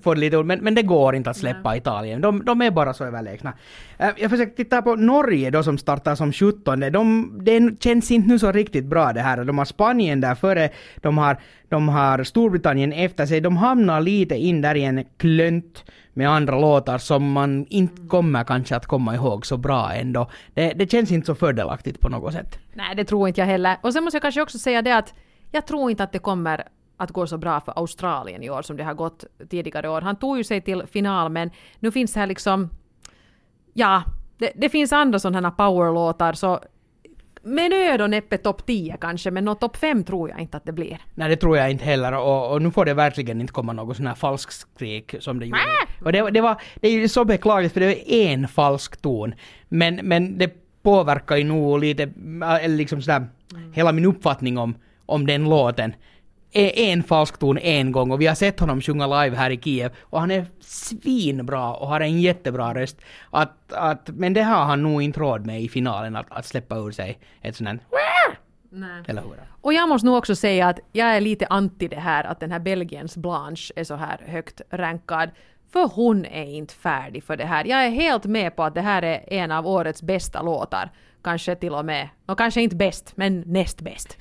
få 0.03 0.15
lite 0.15 0.43
men, 0.43 0.59
men 0.59 0.75
det 0.75 0.83
går 0.83 1.15
inte 1.15 1.31
att 1.31 1.37
släppa 1.37 1.77
Italien. 1.77 2.21
De, 2.21 2.45
de 2.45 2.63
är 2.63 2.71
bara 2.71 2.95
så 2.95 3.05
överlägsna. 3.05 3.53
Uh, 4.01 4.09
jag 4.17 4.31
försökte 4.31 4.57
titta 4.57 4.83
på 4.83 4.97
Norge 4.97 5.51
då 5.51 5.63
som 5.63 5.79
startar 5.79 6.15
som 6.15 6.33
17. 6.33 6.81
De, 6.81 7.33
det 7.45 7.83
känns 7.83 8.11
inte 8.11 8.29
nu 8.29 8.39
så 8.39 8.53
riktigt 8.53 8.85
bra 8.85 9.13
det 9.13 9.21
här. 9.21 9.45
De 9.45 9.59
har 9.59 9.65
Spanien 9.65 10.21
där 10.21 10.35
före, 10.35 10.71
de 10.97 11.19
har, 11.19 11.37
de 11.69 11.89
har 11.89 12.25
Storbritannien 12.25 12.93
efter 12.93 13.27
sig. 13.27 13.41
De 13.41 13.57
hamnar 13.57 14.01
lite 14.01 14.35
in 14.35 14.63
där 14.63 14.75
i 14.75 14.85
en 14.85 15.05
klönt 15.61 15.85
med 16.15 16.29
andra 16.29 16.59
låtar 16.59 16.99
som 16.99 17.33
man 17.33 17.67
inte 17.69 18.03
kommer 18.09 18.45
kanske 18.45 18.77
att 18.77 18.87
komma 18.87 19.15
ihåg 19.15 19.47
så 19.47 19.57
bra 19.57 19.93
ändå. 19.93 20.31
Det, 20.55 20.73
det 20.73 20.91
känns 20.91 21.13
inte 21.13 21.27
så 21.27 21.35
fördelaktigt 21.35 22.01
på 22.01 22.09
något 22.09 22.33
sätt. 22.33 22.59
Nej, 22.75 22.97
det 22.97 23.05
tror 23.05 23.29
inte 23.29 23.41
jag 23.41 23.47
heller. 23.47 23.77
Och 23.83 23.93
sen 23.93 24.05
måste 24.05 24.17
jag 24.17 24.23
kanske 24.23 24.43
också 24.43 24.59
säga 24.59 24.83
det 24.83 24.97
att 24.97 25.15
jag 25.53 25.67
tror 25.67 25.91
inte 25.91 26.05
att 26.05 26.13
det 26.13 26.19
kommer 26.19 26.65
att 26.97 27.11
gå 27.11 27.27
så 27.27 27.39
bra 27.39 27.61
för 27.61 27.73
Australien 27.77 28.43
i 28.43 28.51
år 28.51 28.63
som 28.63 28.77
det 28.77 28.85
har 28.85 28.95
gått 28.95 29.25
tidigare 29.51 29.89
år. 29.89 30.01
Han 30.01 30.17
tog 30.17 30.37
ju 30.37 30.45
sig 30.45 30.61
till 30.61 30.83
final 30.87 31.31
men 31.31 31.51
nu 31.81 31.91
finns 31.91 32.13
det 32.13 32.21
här 32.21 32.27
liksom... 32.27 32.71
Ja, 33.75 34.03
det, 34.39 34.53
det 34.57 34.69
finns 34.69 34.93
andra 34.93 35.19
sådana 35.19 35.49
här 35.49 35.57
powerlåtar 35.57 36.33
så 36.33 36.61
med 37.49 37.71
nöd 37.71 38.01
och 38.01 38.11
näppe 38.11 38.39
topp 38.39 38.67
10 38.67 38.97
kanske, 39.01 39.31
men 39.31 39.45
något 39.45 39.61
topp 39.61 39.77
5 39.77 40.05
tror 40.05 40.31
jag 40.31 40.41
inte 40.41 40.57
att 40.57 40.65
det 40.65 40.73
blir. 40.73 40.99
Nej, 41.15 41.29
det 41.29 41.37
tror 41.37 41.57
jag 41.57 41.71
inte 41.71 41.85
heller 41.85 42.13
och, 42.13 42.53
och 42.53 42.63
nu 42.63 42.71
får 42.71 42.85
det 42.85 42.95
verkligen 42.95 43.41
inte 43.41 43.53
komma 43.53 43.73
något 43.73 43.97
sån 43.97 44.07
här 44.07 44.15
falsk 44.15 44.53
skrik 44.53 45.15
som 45.21 45.39
det 45.39 45.47
gjorde. 45.47 45.61
Och 46.05 46.13
det, 46.13 46.31
det 46.31 46.41
var, 46.41 46.61
det 46.81 46.89
är 46.89 46.93
ju 46.93 47.09
så 47.09 47.25
beklagligt 47.25 47.73
för 47.73 47.81
det 47.81 48.13
är 48.13 48.33
en 48.33 48.49
falsk 48.49 49.03
ton. 49.03 49.35
Men, 49.69 49.95
men 49.95 50.39
det 50.39 50.51
påverkar 50.83 51.37
ju 51.37 51.45
nog 51.45 51.81
lite, 51.81 52.03
eller 52.61 52.77
liksom 52.77 53.03
sådär, 53.03 53.27
hela 53.73 53.93
min 53.93 54.05
uppfattning 54.05 54.59
om, 54.59 54.75
om 55.07 55.27
den 55.27 55.45
låten. 55.45 55.95
En 56.53 57.03
falsk 57.03 57.39
ton 57.39 57.59
en 57.59 57.93
gång 57.93 58.11
och 58.11 58.21
vi 58.21 58.27
har 58.27 58.35
sett 58.35 58.61
honom 58.61 58.81
sjunga 58.81 59.07
live 59.07 59.37
här 59.37 59.51
i 59.51 59.57
Kiev 59.57 59.93
och 60.01 60.21
han 60.21 60.31
är 60.31 60.47
svinbra 60.61 61.75
och 61.75 61.89
har 61.89 62.01
en 62.01 62.21
jättebra 62.21 62.75
röst. 62.75 62.97
Att, 63.31 63.73
att, 63.73 64.09
men 64.09 64.35
det 64.35 64.43
har 64.43 64.65
han 64.65 64.83
nog 64.83 65.03
inte 65.03 65.21
råd 65.21 65.47
med 65.47 65.63
i 65.63 65.69
finalen 65.69 66.17
att, 66.17 66.27
att 66.31 66.47
släppa 66.47 66.77
ur 66.77 66.91
sig 66.91 67.19
ett 67.43 67.57
sånt 67.57 67.69
här 67.69 67.81
Nej. 68.71 69.03
eller 69.07 69.23
hur? 69.23 69.49
Och 69.61 69.73
jag 69.73 69.89
måste 69.89 70.07
nog 70.07 70.17
också 70.17 70.37
säga 70.37 70.69
att 70.69 70.79
jag 70.93 71.09
är 71.09 71.21
lite 71.21 71.47
anti 71.47 71.89
det 71.89 72.01
här 72.01 72.25
att 72.25 72.41
den 72.41 72.53
här 72.53 72.59
Belgiens 72.59 73.17
Blanche 73.17 73.73
är 73.77 73.85
så 73.85 73.95
här 73.95 74.21
högt 74.27 74.61
rankad. 74.71 75.31
För 75.73 75.89
hon 75.89 76.25
är 76.25 76.45
inte 76.45 76.75
färdig 76.75 77.25
för 77.25 77.37
det 77.37 77.45
här. 77.45 77.65
Jag 77.65 77.85
är 77.85 77.91
helt 77.91 78.25
med 78.25 78.57
på 78.57 78.63
att 78.63 78.75
det 78.75 78.81
här 78.81 79.03
är 79.03 79.33
en 79.33 79.51
av 79.51 79.67
årets 79.67 80.03
bästa 80.03 80.43
låtar. 80.43 80.91
Kanske 81.23 81.55
till 81.55 81.75
och 81.75 81.85
med, 81.85 82.09
och 82.27 82.39
kanske 82.39 82.61
inte 82.61 82.77
bäst, 82.77 83.13
men 83.17 83.41
näst 83.47 83.81
bäst. 83.81 84.19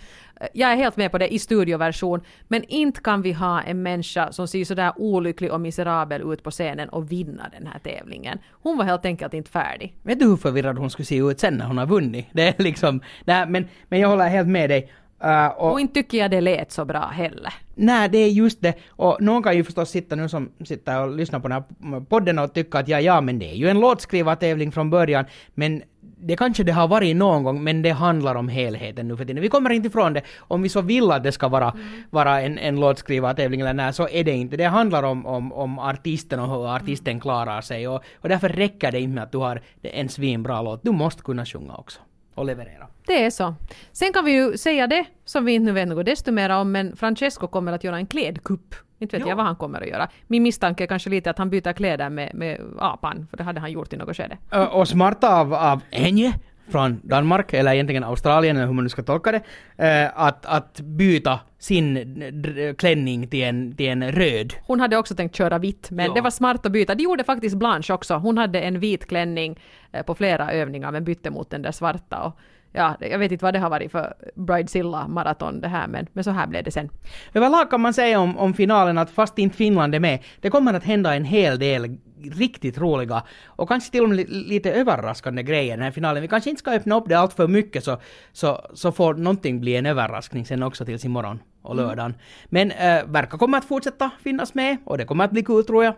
Jag 0.54 0.71
är 0.71 0.76
helt 0.76 0.97
med 0.97 1.12
på 1.12 1.17
det 1.17 1.34
i 1.34 1.39
studioversion, 1.39 2.21
men 2.47 2.63
inte 2.63 3.02
kan 3.02 3.21
vi 3.21 3.32
ha 3.32 3.62
en 3.62 3.84
människa 3.84 4.32
som 4.32 4.47
ser 4.47 4.65
sådär 4.65 4.93
olycklig 4.95 5.52
och 5.54 5.62
miserabel 5.62 6.34
ut 6.34 6.43
på 6.43 6.52
scenen 6.52 6.89
och 6.89 7.12
vinna 7.12 7.50
den 7.58 7.67
här 7.67 7.80
tävlingen. 7.80 8.39
Hon 8.52 8.78
var 8.78 8.86
helt 8.86 9.06
enkelt 9.06 9.34
inte 9.34 9.52
färdig. 9.52 9.95
Vet 10.04 10.19
du 10.19 10.26
hur 10.26 10.38
förvirrad 10.38 10.78
hon 10.78 10.89
skulle 10.89 11.06
se 11.06 11.17
ut 11.17 11.39
sen 11.39 11.54
när 11.54 11.65
hon 11.65 11.78
har 11.78 11.86
vunnit? 11.86 12.26
Det 12.32 12.47
är 12.47 12.63
liksom, 12.63 13.02
nej 13.26 13.47
men, 13.47 13.67
men 13.89 14.00
jag 14.00 14.10
håller 14.10 14.28
helt 14.28 14.47
med 14.47 14.69
dig. 14.69 14.91
Uh, 15.26 15.47
och, 15.47 15.71
Och 15.71 15.80
inte 15.80 15.93
tycker 15.93 16.17
jag 16.17 16.32
det 16.32 16.41
lät 16.41 16.71
så 16.71 16.86
bra 16.86 17.08
heller. 17.08 17.54
nej, 17.76 18.10
det 18.10 18.17
är 18.17 18.30
just 18.30 18.62
det. 18.62 18.73
Och 18.89 19.17
någon 19.21 19.43
kan 19.43 19.56
ju 19.56 19.63
förstås 19.63 19.89
sitta 19.89 20.15
nu 20.15 20.30
som 20.30 20.52
sitter 20.65 21.02
och 21.02 21.15
lyssnar 21.15 21.39
på 21.39 21.47
den 21.47 21.63
här 21.63 22.00
podden 22.00 22.39
och 22.39 22.54
tycka 22.54 22.80
att 22.80 22.88
ja, 22.88 23.00
ja, 23.00 23.21
men 23.21 23.39
det 23.39 23.52
är 23.52 23.56
ju 23.56 23.69
en 23.69 23.80
låtskrivartävling 23.80 24.71
från 24.71 24.89
början. 24.89 25.26
Men 25.54 25.82
det 26.19 26.36
kanske 26.36 26.63
det 26.63 26.71
har 26.71 26.88
varit 26.88 27.15
någon 27.15 27.43
gång, 27.43 27.63
men 27.63 27.82
det 27.82 27.89
handlar 27.89 28.36
om 28.36 28.49
helheten 28.49 29.08
nu 29.08 29.17
för 29.17 29.25
tiden. 29.25 29.41
Vi 29.41 29.49
kommer 29.49 29.69
inte 29.69 29.88
ifrån 29.88 30.13
det. 30.13 30.21
Om 30.38 30.62
vi 30.62 30.69
så 30.69 30.82
vill 30.82 31.12
att 31.12 31.23
det 31.23 31.32
ska 31.32 31.47
vara, 31.47 31.73
vara 32.10 32.41
en, 32.41 32.58
en 32.58 32.80
låtskrivartävling 32.80 33.62
eller 33.62 33.73
nej, 33.73 33.93
så 33.93 34.08
är 34.10 34.23
det 34.23 34.32
inte. 34.32 34.58
Det 34.58 34.63
handlar 34.63 35.03
om, 35.03 35.25
om, 35.25 35.53
om 35.53 35.80
artisten 35.80 36.39
och 36.39 36.47
hur 36.47 36.75
artisten 36.75 37.19
klarar 37.19 37.62
sig. 37.62 37.88
Och, 37.88 38.03
och 38.21 38.30
därför 38.30 38.49
räcker 38.49 38.91
det 38.91 38.99
inte 38.99 39.15
med 39.15 39.23
att 39.23 39.32
du 39.32 39.38
har 39.38 39.62
en 39.82 40.10
svinbra 40.10 40.62
låt. 40.62 40.84
Du 40.84 40.91
måste 40.91 41.21
kunna 41.21 41.45
sjunga 41.45 41.75
också. 41.75 41.99
Och 42.38 42.45
leverera. 42.45 42.88
Det 43.08 43.26
är 43.26 43.30
så. 43.30 43.56
Sen 43.91 44.13
kan 44.13 44.26
vi 44.26 44.32
ju 44.32 44.58
säga 44.58 44.88
det 44.88 45.06
som 45.26 45.45
vi 45.45 45.54
inte 45.54 45.71
vet 45.71 45.88
något 45.88 46.06
desto 46.06 46.32
mer 46.32 46.50
om, 46.50 46.71
men 46.71 46.95
Francesco 46.95 47.47
kommer 47.47 47.73
att 47.73 47.84
göra 47.84 47.97
en 47.97 48.08
klädkupp. 48.08 48.76
Inte 49.00 49.17
vet 49.17 49.26
Ja. 49.26 49.30
jag 49.32 49.36
vad 49.36 49.45
han 49.45 49.56
kommer 49.56 49.82
att 49.82 49.88
göra. 49.88 50.10
Min 50.28 50.43
misstanke 50.43 50.84
är 50.84 50.88
kanske 50.88 51.10
lite 51.10 51.30
att 51.30 51.38
han 51.38 51.50
byter 51.50 51.73
kläder 51.73 52.10
med, 52.10 52.32
med 52.36 52.62
apan, 52.80 53.28
för 53.30 53.38
det 53.38 53.43
hade 53.43 53.60
han 53.60 53.71
gjort 53.71 53.93
i 53.93 53.97
något 53.97 54.17
skede. 54.17 54.38
Och 54.71 54.88
smarta 54.88 55.39
av, 55.39 55.54
av 55.54 55.82
henne, 55.91 56.34
från 56.69 56.99
Danmark, 57.03 57.53
eller 57.53 57.73
egentligen 57.73 58.03
Australien, 58.03 58.58
eller 58.58 58.67
hur 58.67 58.73
man 58.73 58.84
nu 58.84 58.89
ska 58.89 59.03
tolka 59.03 59.32
det, 59.32 59.41
eh, 59.88 60.12
att, 60.15 60.45
att 60.45 60.80
byta 60.82 61.39
sin 61.60 62.75
klänning 62.77 63.27
till 63.27 63.43
en, 63.43 63.75
till 63.75 63.88
en 63.89 64.12
röd. 64.12 64.53
Hon 64.63 64.80
hade 64.80 64.97
också 64.97 65.15
tänkt 65.15 65.36
köra 65.36 65.58
vitt, 65.58 65.91
men 65.91 66.06
Ja. 66.06 66.13
det 66.13 66.21
var 66.21 66.30
smart 66.30 66.65
att 66.65 66.71
byta. 66.71 66.95
Det 66.95 67.03
gjorde 67.03 67.23
faktiskt 67.23 67.56
Blanche 67.56 67.93
också. 67.93 68.15
Hon 68.15 68.38
hade 68.38 68.62
en 68.62 68.80
vit 68.80 69.06
klänning 69.08 69.60
eh, 69.91 70.03
på 70.06 70.15
flera 70.15 70.51
övningar, 70.51 70.91
men 70.91 71.03
bytte 71.03 71.30
mot 71.30 71.49
den 71.49 71.62
där 71.62 71.71
svarta. 71.71 72.21
Och, 72.21 72.39
ja, 72.73 72.95
jag 72.99 73.19
vet 73.19 73.32
inte 73.32 73.45
vad 73.45 73.53
det 73.53 73.60
har 73.60 73.69
varit 73.69 73.91
för 73.91 74.13
Bridezilla 74.36 75.08
maraton 75.08 75.62
det 75.62 75.67
här, 75.67 75.88
men, 75.88 76.08
men 76.13 76.23
så 76.23 76.32
här 76.32 76.47
blev 76.47 76.63
det 76.63 76.71
sen. 76.71 76.89
Överlag 77.34 77.69
kan 77.69 77.82
man 77.82 77.93
säga 77.93 78.19
om, 78.19 78.38
om 78.38 78.53
finalen 78.53 78.97
att 78.97 79.10
fast 79.10 79.39
inte 79.39 79.58
Finland 79.58 79.95
är 79.95 79.99
med, 79.99 80.23
det 80.41 80.49
kommer 80.49 80.73
att 80.73 80.84
hända 80.84 81.15
en 81.15 81.25
hel 81.25 81.60
del 81.60 81.97
riktigt 82.32 82.77
roliga 82.77 83.23
och 83.45 83.67
kanske 83.69 83.91
till 83.91 84.03
och 84.03 84.10
med 84.10 84.17
li- 84.17 84.25
lite 84.47 84.71
överraskande 84.71 85.43
grejer 85.43 85.73
i 85.73 85.77
den 85.77 85.82
här 85.82 85.91
finalen. 85.91 86.21
Vi 86.21 86.27
kanske 86.27 86.49
inte 86.49 86.60
ska 86.60 86.71
öppna 86.71 86.95
upp 86.95 87.03
det 87.08 87.15
allt 87.15 87.34
för 87.34 87.47
mycket 87.47 87.84
så, 87.84 87.97
så, 88.32 88.62
så 88.73 88.91
får 88.91 89.13
någonting 89.13 89.60
bli 89.60 89.75
en 89.75 89.86
överraskning 89.86 90.45
sen 90.45 90.63
också 90.63 90.86
tills 90.86 91.06
imorgon 91.06 91.39
och 91.62 91.75
lördagen. 91.75 92.15
Men 92.45 92.71
äh, 92.71 93.06
verkar 93.06 93.38
kommer 93.38 93.58
att 93.58 93.65
fortsätta 93.65 94.10
finnas 94.23 94.53
med 94.53 94.77
och 94.86 94.97
det 94.97 95.06
kommer 95.06 95.23
att 95.23 95.32
bli 95.32 95.43
kul 95.43 95.63
tror 95.63 95.84
jag. 95.84 95.93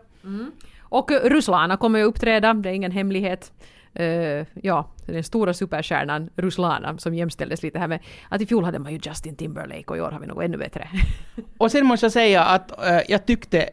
Och 0.82 1.12
eh, 1.12 1.30
Ruslana 1.30 1.78
kommer 1.78 2.00
ju 2.00 2.06
uppträda, 2.06 2.54
det 2.54 2.70
är 2.70 2.74
ingen 2.74 2.92
hemlighet. 2.92 3.52
Eh, 3.94 4.46
ja, 4.62 4.92
den 5.06 5.24
stora 5.24 5.54
superstjärnan 5.54 6.30
Ruslana 6.36 6.98
som 6.98 7.14
jämställdes 7.14 7.64
lite 7.64 7.80
här 7.80 7.88
med 7.88 8.00
att 8.30 8.42
i 8.42 8.46
fjol 8.46 8.64
hade 8.64 8.80
man 8.80 8.92
ju 8.92 9.00
Justin 9.04 9.36
Timberlake 9.36 9.84
och 9.88 9.98
i 9.98 10.02
år 10.02 10.12
har 10.12 10.20
vi 10.20 10.28
något 10.28 10.44
ännu 10.44 10.58
bättre. 10.58 10.88
Och 11.58 11.72
sen 11.72 11.86
måste 11.86 12.06
jag 12.06 12.14
säga 12.14 12.44
att 12.44 12.86
äh, 12.86 13.00
jag 13.08 13.26
tyckte 13.26 13.70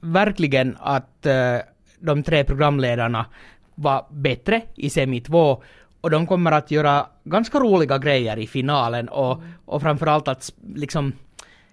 verkligen 0.00 0.76
att 0.80 1.26
äh, 1.26 1.56
de 1.98 2.22
tre 2.22 2.44
programledarna 2.44 3.26
var 3.74 4.06
bättre 4.10 4.62
i 4.74 4.90
semi 4.90 5.20
2 5.20 5.62
och 6.00 6.10
de 6.10 6.26
kommer 6.26 6.52
att 6.52 6.70
göra 6.70 7.06
ganska 7.24 7.58
roliga 7.58 7.98
grejer 7.98 8.38
i 8.38 8.46
finalen 8.46 9.08
och, 9.08 9.42
och 9.64 9.82
framförallt 9.82 10.28
att 10.28 10.52
liksom 10.74 11.12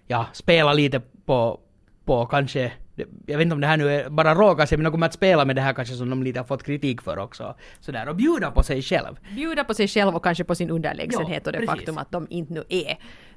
ja, 0.08 0.26
spela 0.34 0.74
lite 0.74 1.02
på, 1.26 1.60
på 2.06 2.26
kanske 2.26 2.72
jag 3.26 3.38
vet 3.38 3.42
inte 3.42 3.54
om 3.56 3.62
det 3.62 3.68
här 3.68 3.78
nu 3.78 3.90
är 3.96 4.10
bara 4.10 4.36
råga 4.36 4.68
sig 4.68 4.78
men 4.78 4.84
de 4.86 4.92
kommer 4.92 5.06
att 5.06 5.14
spela 5.14 5.46
med 5.46 5.56
det 5.56 5.62
här 5.62 5.74
kanske 5.74 5.96
som 5.96 6.10
de 6.10 6.24
lite 6.24 6.40
har 6.40 6.46
fått 6.46 6.64
kritik 6.64 7.02
för 7.02 7.18
också. 7.18 7.56
Sådär 7.80 8.10
och 8.10 8.16
bjuda 8.16 8.52
på 8.52 8.64
sig 8.64 8.82
själv. 8.82 9.20
Bjuda 9.36 9.64
på 9.64 9.74
sig 9.74 9.88
själv 9.88 10.16
och 10.16 10.24
kanske 10.24 10.44
på 10.44 10.56
sin 10.56 10.70
underlägsenhet 10.70 11.44
Ja, 11.46 11.50
och 11.50 11.52
det 11.52 11.60
precis. 11.60 11.70
faktum 11.76 11.98
att 11.98 12.12
de 12.12 12.28
inte 12.30 12.54
nu 12.54 12.64
är 12.70 12.90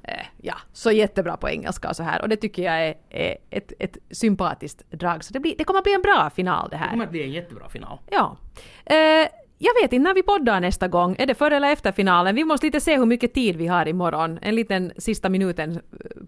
eh, 0.03 0.13
ja, 0.41 0.55
så 0.73 0.91
jättebra 0.91 1.37
på 1.37 1.49
engelska 1.49 1.89
och 1.89 1.95
så 1.95 2.03
här. 2.03 2.21
Och 2.21 2.29
det 2.29 2.35
tycker 2.35 2.63
jag 2.63 2.87
är, 2.87 2.95
är 3.09 3.37
ett, 3.49 3.73
ett 3.79 3.97
sympatiskt 4.11 4.91
drag. 4.91 5.23
Så 5.23 5.33
det, 5.33 5.39
blir, 5.39 5.55
det 5.57 5.63
kommer 5.63 5.77
att 5.79 5.83
bli 5.83 5.93
en 5.93 6.01
bra 6.01 6.29
final 6.35 6.69
det 6.69 6.75
Det 6.75 6.77
här. 6.79 6.89
kommer 6.89 7.05
att 7.05 7.11
bli 7.11 7.23
en 7.23 7.31
jättebra 7.31 7.69
final. 7.69 7.99
Ja. 8.11 8.37
Eh, 8.85 9.27
jag 9.63 9.73
vet 9.81 9.93
inte 9.93 10.03
när 10.03 10.13
vi 10.13 10.23
poddar 10.23 10.59
nästa 10.59 10.87
gång. 10.87 11.15
Är 11.19 11.25
det 11.25 11.33
före 11.35 11.55
eller 11.55 11.71
efter 11.71 11.91
finalen? 11.91 12.35
Vi 12.35 12.43
måste 12.43 12.65
lite 12.65 12.79
se 12.79 12.97
hur 12.97 13.05
mycket 13.05 13.33
tid 13.33 13.55
vi 13.55 13.67
har 13.67 13.87
imorgon. 13.87 14.39
En 14.41 14.55
liten 14.55 14.91
sista 14.97 15.29
minuten 15.29 15.71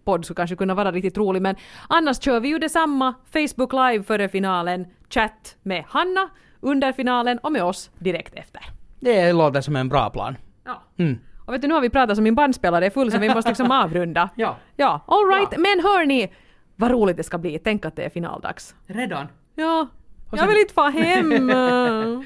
eh, 0.08 0.22
skulle 0.22 0.36
kanske 0.36 0.56
kunna 0.56 0.74
vara 0.74 0.92
riktigt 0.92 1.18
rolig. 1.18 1.42
Men 1.42 1.56
annars 1.90 2.22
kör 2.22 2.40
vi 2.40 2.48
ju 2.48 2.60
detsamma. 2.60 3.14
Facebook 3.34 3.74
live 3.74 4.04
före 4.04 4.30
finalen. 4.30 4.86
Chatt 5.10 5.56
med 5.64 5.84
Hanna 5.88 6.30
under 6.60 6.92
finalen 6.92 7.38
och 7.38 7.52
med 7.52 7.64
oss 7.64 7.92
direkt 8.00 8.34
efter. 8.36 8.62
Det 9.00 9.34
låter 9.34 9.62
som 9.62 9.76
en 9.76 9.90
bra 9.90 10.10
plan. 10.10 10.36
Ja. 10.66 10.84
Mm. 10.98 11.20
Och 11.46 11.54
vet 11.54 11.62
du, 11.62 11.68
nu 11.68 11.74
har 11.74 11.82
vi 11.82 11.90
pratat 11.90 12.16
som 12.18 12.24
min 12.24 12.36
bandspelare 12.36 12.86
är 12.86 12.90
full 12.90 13.12
så 13.12 13.18
vi 13.18 13.34
måste 13.34 13.50
liksom 13.52 13.72
avrunda. 13.84 14.30
Ja. 14.36 14.58
Ja, 14.76 15.02
all 15.08 15.26
right. 15.28 15.48
Ja. 15.52 15.58
Men 15.58 15.80
hörni, 15.84 16.32
vad 16.76 16.92
roligt 16.92 17.18
det 17.18 17.24
ska 17.24 17.38
bli. 17.38 17.60
Tänk 17.60 17.86
att 17.86 17.96
det 17.96 18.04
är 18.04 18.10
finaldags. 18.10 18.76
Redan? 18.88 19.28
Ja, 19.56 19.88
Och 20.30 20.38
jag 20.38 20.40
sen- 20.40 20.48
vill 20.50 20.58
inte 20.58 20.74
få 20.74 20.90
hem. 20.90 21.50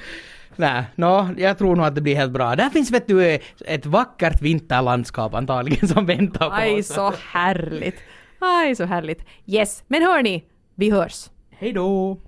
Nej, 0.58 0.84
nå, 0.94 1.28
jag 1.36 1.58
tror 1.58 1.76
nog 1.76 1.86
att 1.86 1.94
det 1.94 2.00
blir 2.00 2.16
helt 2.16 2.32
bra. 2.32 2.56
Där 2.56 2.70
finns 2.70 2.90
vet 2.90 3.06
du 3.08 3.38
ett 3.66 3.86
vackert 3.86 4.42
vinterlandskap 4.42 5.34
antagligen 5.34 5.88
som 5.88 6.06
väntar 6.06 6.48
på 6.50 6.54
Aj, 6.54 6.78
oss. 6.78 6.86
så 6.86 7.12
härligt. 7.32 7.96
Aj, 8.38 8.74
så 8.76 8.84
härligt. 8.84 9.24
Yes, 9.46 9.84
men 9.88 10.02
hörni, 10.02 10.44
vi 10.74 10.90
hörs. 10.90 11.30
Hej 11.50 11.72
då! 11.72 12.16